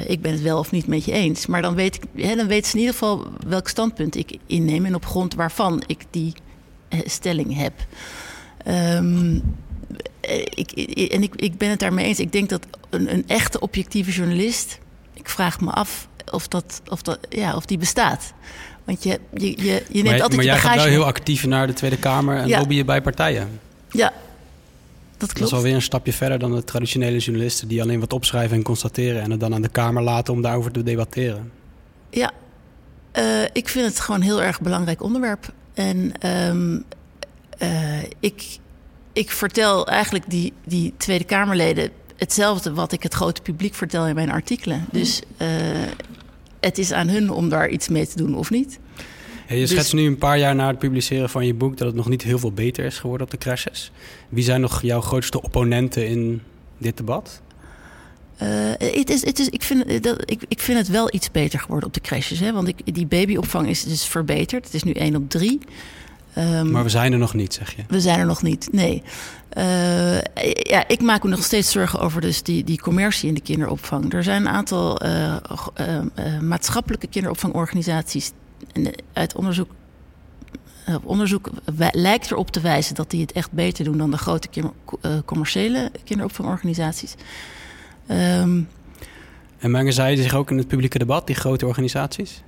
ik 0.06 0.20
ben 0.20 0.32
het 0.32 0.42
wel 0.42 0.58
of 0.58 0.70
niet 0.70 0.86
met 0.86 1.04
je 1.04 1.12
eens. 1.12 1.46
Maar 1.46 1.62
dan, 1.62 1.74
weet 1.74 1.94
ik, 1.94 2.24
hè, 2.24 2.34
dan 2.34 2.46
weten 2.46 2.70
ze 2.70 2.74
in 2.74 2.80
ieder 2.80 2.94
geval 2.94 3.26
welk 3.46 3.68
standpunt 3.68 4.16
ik 4.16 4.36
inneem 4.46 4.84
en 4.84 4.94
op 4.94 5.06
grond 5.06 5.34
waarvan 5.34 5.82
ik 5.86 6.04
die 6.10 6.34
stelling 7.04 7.56
heb. 7.56 7.72
Um, 8.68 9.42
ik, 10.54 10.70
en 11.10 11.22
ik, 11.22 11.34
ik 11.34 11.58
ben 11.58 11.70
het 11.70 11.78
daarmee 11.78 12.06
eens. 12.06 12.20
Ik 12.20 12.32
denk 12.32 12.48
dat 12.48 12.66
een, 12.90 13.12
een 13.12 13.24
echte 13.26 13.60
objectieve 13.60 14.10
journalist. 14.10 14.78
Ik 15.12 15.28
vraag 15.28 15.60
me 15.60 15.70
af 15.70 16.08
of, 16.30 16.48
dat, 16.48 16.82
of, 16.88 17.02
dat, 17.02 17.18
ja, 17.28 17.56
of 17.56 17.66
die 17.66 17.78
bestaat. 17.78 18.32
Want 18.86 19.02
je, 19.02 19.20
je, 19.34 19.46
je, 19.46 19.54
je 19.64 19.84
neemt 19.90 20.04
maar, 20.04 20.12
altijd 20.12 20.32
maar 20.34 20.44
je 20.44 20.50
jij 20.50 20.58
gaat 20.58 20.74
wel 20.74 20.84
heel 20.84 21.04
actief 21.04 21.46
naar 21.46 21.66
de 21.66 21.72
Tweede 21.72 21.96
Kamer 21.98 22.36
en 22.36 22.48
Ja. 22.48 22.58
lobbyen 22.58 22.86
bij 22.86 23.00
partijen. 23.02 23.60
Ja, 23.90 24.12
dat 24.12 24.14
Dat 25.18 25.32
klopt. 25.32 25.50
is 25.50 25.56
alweer 25.56 25.74
een 25.74 25.82
stapje 25.82 26.12
verder 26.12 26.38
dan 26.38 26.54
de 26.54 26.64
traditionele 26.64 27.18
journalisten 27.18 27.68
die 27.68 27.82
alleen 27.82 28.00
wat 28.00 28.12
opschrijven 28.12 28.56
en 28.56 28.62
constateren 28.62 29.22
en 29.22 29.30
het 29.30 29.40
dan 29.40 29.54
aan 29.54 29.62
de 29.62 29.68
Kamer 29.68 30.02
laten 30.02 30.32
om 30.34 30.42
daarover 30.42 30.70
te 30.72 30.82
debatteren. 30.82 31.52
Ja, 32.10 32.30
Eh, 33.12 33.42
ik 33.52 33.68
vind 33.68 33.86
het 33.86 34.00
gewoon 34.00 34.20
een 34.20 34.26
heel 34.26 34.42
erg 34.42 34.60
belangrijk 34.60 35.02
onderwerp. 35.02 35.52
En 35.74 36.12
ehm, 36.20 36.78
eh, 37.58 38.02
ik, 38.20 38.58
ik 39.12 39.30
vertel 39.30 39.86
eigenlijk 39.86 40.24
die, 40.30 40.52
die 40.64 40.94
Tweede 40.96 41.24
Kamerleden 41.24 41.90
hetzelfde 42.16 42.72
wat 42.72 42.92
ik 42.92 43.02
het 43.02 43.14
grote 43.14 43.42
publiek 43.42 43.74
vertel 43.74 44.06
in 44.06 44.14
mijn 44.14 44.30
artikelen. 44.30 44.84
Dus 44.92 45.20
eh, 45.36 45.48
het 46.60 46.78
is 46.78 46.92
aan 46.92 47.08
hun 47.08 47.30
om 47.30 47.48
daar 47.48 47.68
iets 47.68 47.88
mee 47.88 48.06
te 48.06 48.16
doen 48.16 48.34
of 48.36 48.50
niet. 48.50 48.78
Hey, 49.46 49.56
je 49.56 49.62
Dus- 49.62 49.70
schetst 49.70 49.92
nu 49.92 50.06
een 50.06 50.18
paar 50.18 50.38
jaar 50.38 50.54
na 50.54 50.66
het 50.66 50.78
publiceren 50.78 51.30
van 51.30 51.46
je 51.46 51.54
boek 51.54 51.76
dat 51.76 51.86
het 51.86 51.96
nog 51.96 52.08
niet 52.08 52.22
heel 52.22 52.38
veel 52.38 52.52
beter 52.52 52.84
is 52.84 52.98
geworden 52.98 53.26
op 53.26 53.32
de 53.32 53.38
crashes. 53.38 53.90
Wie 54.28 54.44
zijn 54.44 54.60
nog 54.60 54.82
jouw 54.82 55.00
grootste 55.00 55.42
opponenten 55.42 56.08
in 56.08 56.42
dit 56.78 56.96
debat? 56.96 57.40
Eh, 58.36 58.48
het 58.78 59.10
is, 59.10 59.24
het 59.24 59.38
is, 59.38 59.48
ik, 59.48 59.62
vind, 59.62 60.02
dat, 60.02 60.30
ik, 60.30 60.42
ik 60.48 60.60
vind 60.60 60.78
het 60.78 60.88
wel 60.88 61.14
iets 61.14 61.30
beter 61.30 61.58
geworden 61.60 61.88
op 61.88 61.94
de 61.94 62.00
crashes. 62.00 62.40
Hè? 62.40 62.52
Want 62.52 62.68
ik, 62.68 62.94
die 62.94 63.06
babyopvang 63.06 63.68
is 63.68 63.84
dus 63.84 64.04
verbeterd. 64.06 64.64
Het 64.64 64.74
is 64.74 64.82
nu 64.82 64.92
1 64.92 65.16
op 65.16 65.30
3. 65.30 65.58
Ehm, 66.34 66.70
Maar 66.70 66.82
we 66.82 66.88
zijn 66.88 67.12
er 67.12 67.18
nog 67.18 67.34
niet, 67.34 67.54
zeg 67.54 67.76
je. 67.76 67.82
We 67.88 68.00
zijn 68.00 68.18
er 68.18 68.26
nog 68.26 68.42
niet, 68.42 68.68
nee. 68.72 69.02
Eh, 69.56 70.20
ja, 70.52 70.88
ik 70.88 71.02
maak 71.02 71.22
me 71.22 71.30
nog 71.30 71.44
steeds 71.44 71.70
zorgen 71.72 72.00
over 72.00 72.20
dus 72.20 72.42
die, 72.42 72.64
die 72.64 72.80
commercie 72.80 73.28
in 73.28 73.34
de 73.34 73.40
kinderopvang. 73.40 74.12
Er 74.12 74.22
zijn 74.22 74.40
een 74.42 74.52
aantal 74.52 75.00
eh, 75.00 75.36
eh, 75.74 76.40
maatschappelijke 76.40 77.06
kinderopvangorganisaties. 77.06 78.32
En 78.72 78.92
uit 79.12 79.34
onderzoek, 79.34 79.70
onderzoek 81.02 81.50
lijkt 81.90 82.30
erop 82.30 82.50
te 82.50 82.60
wijzen 82.60 82.94
dat 82.94 83.10
die 83.10 83.20
het 83.20 83.32
echt 83.32 83.52
beter 83.52 83.84
doen 83.84 83.98
dan 83.98 84.10
de 84.10 84.18
grote 84.18 84.48
kinder- 84.48 84.72
commerciële 85.24 85.90
kinderopvangorganisaties. 86.04 87.14
Ehm, 88.06 88.60
En 89.58 89.70
mengen 89.70 89.92
zij 89.92 90.16
zich 90.16 90.34
ook 90.34 90.50
in 90.50 90.58
het 90.58 90.68
publieke 90.68 90.98
debat, 90.98 91.26
die 91.26 91.36
grote 91.36 91.66
organisaties? 91.66 92.42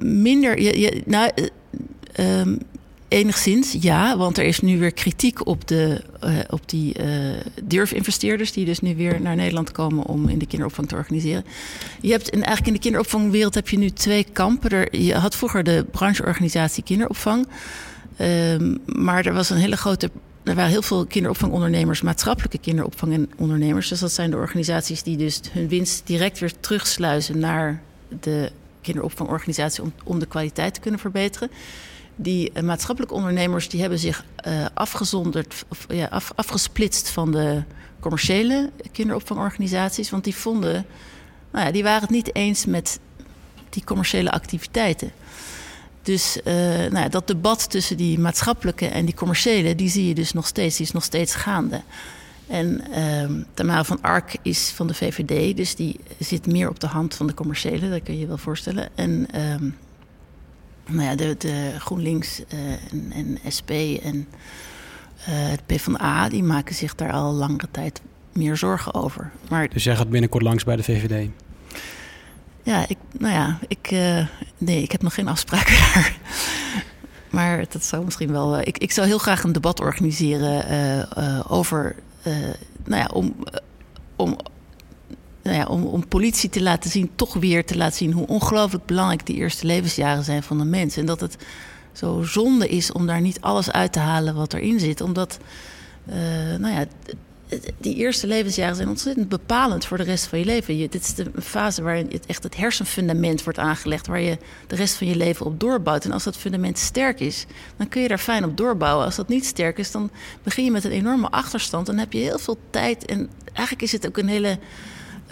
Minder. 0.00 0.60
Je, 0.60 0.80
je, 0.80 1.02
nou, 1.06 1.30
eh, 1.34 2.40
ehm, 2.40 2.56
enigszins 3.12 3.76
ja, 3.80 4.16
want 4.16 4.38
er 4.38 4.44
is 4.44 4.60
nu 4.60 4.78
weer 4.78 4.92
kritiek 4.92 5.46
op, 5.46 5.68
de, 5.68 6.02
eh, 6.20 6.32
op 6.50 6.68
die 6.68 6.94
eh, 6.94 7.08
durfinvesteerders 7.62 8.52
die 8.52 8.64
dus 8.64 8.80
nu 8.80 8.96
weer 8.96 9.20
naar 9.20 9.36
Nederland 9.36 9.72
komen 9.72 10.06
om 10.06 10.28
in 10.28 10.38
de 10.38 10.46
kinderopvang 10.46 10.88
te 10.88 10.94
organiseren. 10.94 11.44
Je 12.00 12.10
hebt 12.10 12.28
in, 12.28 12.38
eigenlijk 12.38 12.66
in 12.66 12.72
de 12.72 12.78
kinderopvangwereld 12.78 13.54
heb 13.54 13.68
je 13.68 13.78
nu 13.78 13.90
twee 13.90 14.26
kampen. 14.32 14.70
Er, 14.70 14.96
je 15.00 15.14
had 15.14 15.36
vroeger 15.36 15.64
de 15.64 15.84
brancheorganisatie 15.90 16.82
kinderopvang, 16.82 17.46
Ehm, 18.16 18.76
maar 18.86 19.26
er 19.26 19.32
was 19.32 19.50
een 19.50 19.56
hele 19.56 19.76
grote. 19.76 20.10
Er 20.42 20.54
waren 20.54 20.70
heel 20.70 20.82
veel 20.82 21.06
kinderopvangondernemers, 21.06 22.02
maatschappelijke 22.02 22.58
kinderopvangondernemers. 22.58 23.88
Dus 23.88 24.00
dat 24.00 24.12
zijn 24.12 24.30
de 24.30 24.36
organisaties 24.36 25.02
die 25.02 25.16
dus 25.16 25.40
hun 25.52 25.68
winst 25.68 26.06
direct 26.06 26.38
weer 26.38 26.52
terugsluizen 26.60 27.38
naar 27.38 27.82
de 28.20 28.50
kinderopvangorganisatie 28.80 29.82
om, 29.82 29.92
om 30.04 30.18
de 30.18 30.26
kwaliteit 30.26 30.74
te 30.74 30.80
kunnen 30.80 31.00
verbeteren. 31.00 31.50
Die 32.16 32.50
uh, 32.54 32.62
maatschappelijke 32.62 33.14
ondernemers 33.14 33.68
die 33.68 33.80
hebben 33.80 33.98
zich 33.98 34.24
uh, 34.46 34.66
afgezonderd, 34.74 35.64
of, 35.68 35.86
ja, 35.88 36.06
af, 36.06 36.32
afgesplitst 36.34 37.10
van 37.10 37.32
de 37.32 37.62
commerciële 38.00 38.70
kinderopvangorganisaties. 38.92 40.10
Want 40.10 40.24
die 40.24 40.36
vonden, 40.36 40.86
nou 41.52 41.66
ja, 41.66 41.72
die 41.72 41.82
waren 41.82 42.00
het 42.00 42.10
niet 42.10 42.34
eens 42.34 42.66
met 42.66 42.98
die 43.70 43.84
commerciële 43.84 44.30
activiteiten. 44.30 45.12
Dus 46.02 46.38
uh, 46.44 46.54
nou 46.54 46.98
ja, 46.98 47.08
dat 47.08 47.26
debat 47.26 47.70
tussen 47.70 47.96
die 47.96 48.18
maatschappelijke 48.18 48.86
en 48.86 49.04
die 49.04 49.14
commerciële, 49.14 49.74
die 49.74 49.88
zie 49.88 50.08
je 50.08 50.14
dus 50.14 50.32
nog 50.32 50.46
steeds, 50.46 50.76
die 50.76 50.86
is 50.86 50.92
nog 50.92 51.04
steeds 51.04 51.34
gaande. 51.34 51.82
En 52.46 52.80
uh, 52.90 53.44
Tamara 53.54 53.84
van 53.84 54.00
Ark 54.00 54.36
is 54.42 54.70
van 54.70 54.86
de 54.86 54.94
VVD, 54.94 55.56
dus 55.56 55.74
die 55.74 56.00
zit 56.18 56.46
meer 56.46 56.68
op 56.68 56.80
de 56.80 56.86
hand 56.86 57.14
van 57.14 57.26
de 57.26 57.34
commerciële, 57.34 57.90
dat 57.90 58.02
kun 58.02 58.14
je 58.14 58.20
je 58.20 58.26
wel 58.26 58.38
voorstellen. 58.38 58.88
En 58.94 59.26
uh, 59.34 59.70
nou 60.86 61.02
ja, 61.02 61.14
de, 61.14 61.34
de 61.38 61.74
GroenLinks 61.78 62.40
uh, 62.40 62.70
en, 62.70 63.12
en, 63.12 63.52
SP 63.56 63.70
en 64.02 64.28
uh, 65.18 65.24
het 65.26 65.66
PvdA, 65.66 66.28
die 66.28 66.42
maken 66.42 66.74
zich 66.74 66.94
daar 66.94 67.12
al 67.12 67.32
langere 67.32 67.68
tijd 67.70 68.00
meer 68.32 68.56
zorgen 68.56 68.94
over. 68.94 69.30
Maar, 69.48 69.68
dus 69.68 69.84
jij 69.84 69.96
gaat 69.96 70.10
binnenkort 70.10 70.42
langs 70.42 70.64
bij 70.64 70.76
de 70.76 70.82
VVD? 70.82 71.28
Ja, 72.62 72.88
ik, 72.88 72.96
nou 73.18 73.34
ja, 73.34 73.58
ik, 73.68 73.90
uh, 73.90 74.26
nee, 74.58 74.82
ik 74.82 74.92
heb 74.92 75.02
nog 75.02 75.14
geen 75.14 75.28
afspraken 75.28 75.74
daar. 75.94 76.16
maar 77.30 77.64
dat 77.68 77.84
zou 77.84 78.04
misschien 78.04 78.32
wel. 78.32 78.58
Uh, 78.58 78.66
ik, 78.66 78.78
ik 78.78 78.92
zou 78.92 79.06
heel 79.06 79.18
graag 79.18 79.42
een 79.42 79.52
debat 79.52 79.80
organiseren 79.80 80.72
uh, 81.18 81.40
over. 81.48 81.94
nou 82.84 83.02
ja, 83.02 83.10
om, 83.12 83.34
om, 84.16 84.36
nou 85.42 85.56
ja, 85.56 85.66
om, 85.66 85.84
om 85.84 86.08
politie 86.08 86.50
te 86.50 86.62
laten 86.62 86.90
zien, 86.90 87.10
toch 87.14 87.34
weer 87.34 87.64
te 87.64 87.76
laten 87.76 87.96
zien 87.96 88.12
hoe 88.12 88.26
ongelooflijk 88.26 88.86
belangrijk 88.86 89.26
die 89.26 89.36
eerste 89.36 89.66
levensjaren 89.66 90.24
zijn 90.24 90.42
van 90.42 90.58
de 90.58 90.64
mens. 90.64 90.96
En 90.96 91.06
dat 91.06 91.20
het 91.20 91.36
zo 91.92 92.22
zonde 92.22 92.68
is 92.68 92.92
om 92.92 93.06
daar 93.06 93.20
niet 93.20 93.40
alles 93.40 93.70
uit 93.70 93.92
te 93.92 93.98
halen 93.98 94.34
wat 94.34 94.52
erin 94.52 94.80
zit. 94.80 95.00
Omdat, 95.00 95.38
nou 96.58 96.74
ja 96.74 96.86
die 97.78 97.94
eerste 97.94 98.26
levensjaren 98.26 98.76
zijn 98.76 98.88
ontzettend 98.88 99.28
bepalend 99.28 99.84
voor 99.84 99.96
de 99.96 100.02
rest 100.02 100.26
van 100.26 100.38
je 100.38 100.44
leven. 100.44 100.78
Dit 100.78 100.94
is 100.94 101.14
de 101.14 101.30
fase 101.42 101.82
waarin 101.82 102.08
het 102.10 102.26
echt 102.26 102.42
het 102.42 102.56
hersenfundament 102.56 103.44
wordt 103.44 103.58
aangelegd, 103.58 104.06
waar 104.06 104.20
je 104.20 104.38
de 104.66 104.76
rest 104.76 104.94
van 104.94 105.06
je 105.06 105.16
leven 105.16 105.46
op 105.46 105.60
doorbouwt. 105.60 106.04
En 106.04 106.12
als 106.12 106.24
dat 106.24 106.36
fundament 106.36 106.78
sterk 106.78 107.20
is, 107.20 107.46
dan 107.76 107.88
kun 107.88 108.02
je 108.02 108.08
daar 108.08 108.18
fijn 108.18 108.44
op 108.44 108.56
doorbouwen. 108.56 109.04
Als 109.04 109.16
dat 109.16 109.28
niet 109.28 109.44
sterk 109.44 109.78
is, 109.78 109.90
dan 109.90 110.10
begin 110.42 110.64
je 110.64 110.70
met 110.70 110.84
een 110.84 110.90
enorme 110.90 111.30
achterstand. 111.30 111.86
Dan 111.86 111.98
heb 111.98 112.12
je 112.12 112.18
heel 112.18 112.38
veel 112.38 112.58
tijd. 112.70 113.04
En 113.04 113.30
eigenlijk 113.52 113.82
is 113.82 113.92
het 113.92 114.06
ook 114.06 114.16
een 114.18 114.28
hele. 114.28 114.58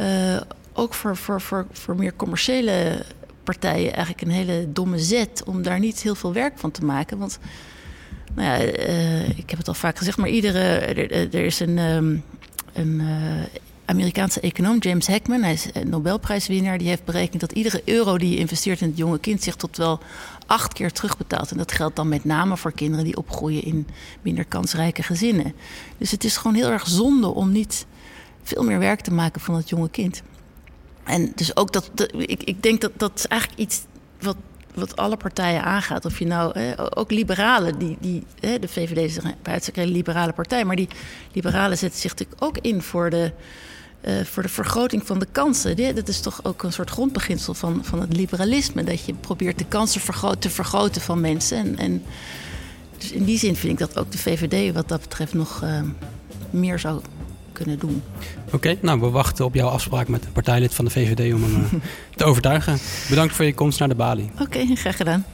Uh, 0.01 0.41
ook 0.73 0.95
voor, 0.95 1.17
voor, 1.17 1.41
voor, 1.41 1.67
voor 1.73 1.97
meer 1.97 2.17
commerciële 2.17 3.05
partijen 3.45 3.93
eigenlijk 3.93 4.23
een 4.23 4.31
hele 4.31 4.73
domme 4.73 4.99
zet 4.99 5.43
om 5.47 5.63
daar 5.63 5.79
niet 5.79 6.03
heel 6.03 6.15
veel 6.15 6.33
werk 6.33 6.59
van 6.59 6.71
te 6.71 6.85
maken. 6.85 7.19
Want 7.19 7.39
nou 8.35 8.49
ja, 8.49 8.89
uh, 8.89 9.29
ik 9.29 9.51
heb 9.51 9.59
het 9.59 9.69
al 9.69 9.75
vaak 9.75 9.99
gezegd, 9.99 10.17
maar 10.17 10.29
iedere. 10.29 10.59
Er, 10.59 11.13
er 11.35 11.45
is 11.45 11.61
een, 11.61 11.79
um, 11.79 12.25
een 12.73 13.03
Amerikaanse 13.91 14.41
econoom, 14.41 14.79
James 14.79 15.07
Heckman, 15.07 15.43
hij 15.43 15.53
is 15.53 15.67
Nobelprijswinnaar, 15.85 16.79
die 16.79 16.89
heeft 16.89 17.05
berekend 17.05 17.41
dat 17.41 17.53
iedere 17.53 17.83
euro 17.85 18.19
die 18.19 18.31
je 18.31 18.37
investeert 18.37 18.81
in 18.81 18.89
het 18.89 18.97
jonge 18.97 19.19
kind 19.19 19.43
zich 19.43 19.57
tot 19.57 19.77
wel 19.77 20.01
acht 20.47 20.73
keer 20.73 20.93
terugbetaalt. 20.93 21.51
En 21.51 21.57
dat 21.57 21.73
geldt 21.73 21.97
dan 21.97 22.09
met 22.09 22.25
name 22.25 22.57
voor 22.57 22.73
kinderen 22.73 23.05
die 23.05 23.17
opgroeien 23.17 23.65
in 23.65 23.87
minder 24.23 24.45
kansrijke 24.45 25.03
gezinnen. 25.03 25.55
Dus 25.99 26.11
het 26.11 26.25
is 26.25 26.37
gewoon 26.37 26.57
heel 26.57 26.71
erg 26.71 26.89
zonde 26.89 27.27
om 27.27 27.53
niet 27.53 27.87
veel 28.43 28.65
meer 28.65 28.79
werk 28.79 29.01
te 29.01 29.13
maken 29.13 29.41
van 29.41 29.55
het 29.55 29.69
jonge 29.69 29.91
kind. 29.91 30.23
En 31.05 31.33
dus 31.35 31.57
ook 31.57 31.73
dat, 31.73 31.91
dat 31.95 32.13
ik, 32.17 32.43
ik 32.43 32.63
denk 32.63 32.81
dat 32.81 32.93
dat 32.97 33.13
is 33.15 33.27
eigenlijk 33.27 33.61
iets 33.61 33.83
wat 34.21 34.37
wat 34.75 34.97
alle 34.97 35.17
partijen 35.17 35.63
aangaat. 35.63 36.05
Of 36.05 36.19
je 36.19 36.27
nou, 36.27 36.75
ook 36.77 37.11
liberalen, 37.11 37.79
die, 37.79 37.97
die, 38.01 38.25
de 38.41 38.69
VVD 38.69 38.97
is 38.97 39.17
een 39.17 39.35
buitengewoon 39.43 39.91
liberale 39.91 40.33
partij, 40.33 40.65
maar 40.65 40.77
die 40.77 40.89
liberalen 41.33 41.79
zetten 41.79 42.01
zich 42.01 42.11
natuurlijk 42.11 42.43
ook 42.43 42.59
in 42.59 42.83
voor 42.83 43.11
de, 43.11 43.33
uh, 44.05 44.25
voor 44.25 44.43
de 44.43 44.49
vergroting 44.49 45.07
van 45.07 45.19
de 45.19 45.27
kansen. 45.33 45.95
Dat 45.95 46.09
is 46.09 46.21
toch 46.21 46.45
ook 46.45 46.63
een 46.63 46.73
soort 46.73 46.91
grondbeginsel 46.91 47.55
van, 47.55 47.85
van 47.85 48.01
het 48.01 48.17
liberalisme, 48.17 48.85
dat 48.85 49.05
je 49.05 49.15
probeert 49.15 49.59
de 49.59 49.67
kansen 49.67 50.01
te 50.39 50.51
vergroten 50.51 51.01
van 51.01 51.21
mensen. 51.21 51.59
En, 51.59 51.79
en 51.79 52.03
dus 52.99 53.13
in 53.13 53.25
die 53.25 53.39
zin 53.39 53.57
vind 53.57 53.73
ik 53.73 53.79
dat 53.79 53.99
ook 53.99 54.13
de 54.13 54.19
VVD 54.19 54.75
wat 54.75 54.89
dat 54.89 55.01
betreft 55.01 55.35
nog 55.35 55.63
uh, 55.65 55.81
meer 56.51 56.79
zou 56.79 57.01
kunnen 57.63 57.79
doen. 57.79 58.03
Oké, 58.47 58.55
okay, 58.55 58.79
nou 58.81 59.01
we 59.01 59.11
wachten 59.11 59.45
op 59.45 59.55
jouw 59.55 59.69
afspraak 59.69 60.09
met 60.09 60.23
de 60.23 60.29
partijlid 60.29 60.75
van 60.75 60.85
de 60.85 60.91
VVD 60.91 61.35
om 61.35 61.43
hem 61.43 61.55
uh, 61.55 61.81
te 62.17 62.25
overtuigen. 62.25 62.79
Bedankt 63.09 63.35
voor 63.35 63.45
je 63.45 63.55
komst 63.55 63.79
naar 63.79 63.89
de 63.89 63.95
Bali. 63.95 64.31
Oké, 64.33 64.43
okay, 64.43 64.75
graag 64.75 64.97
gedaan. 64.97 65.25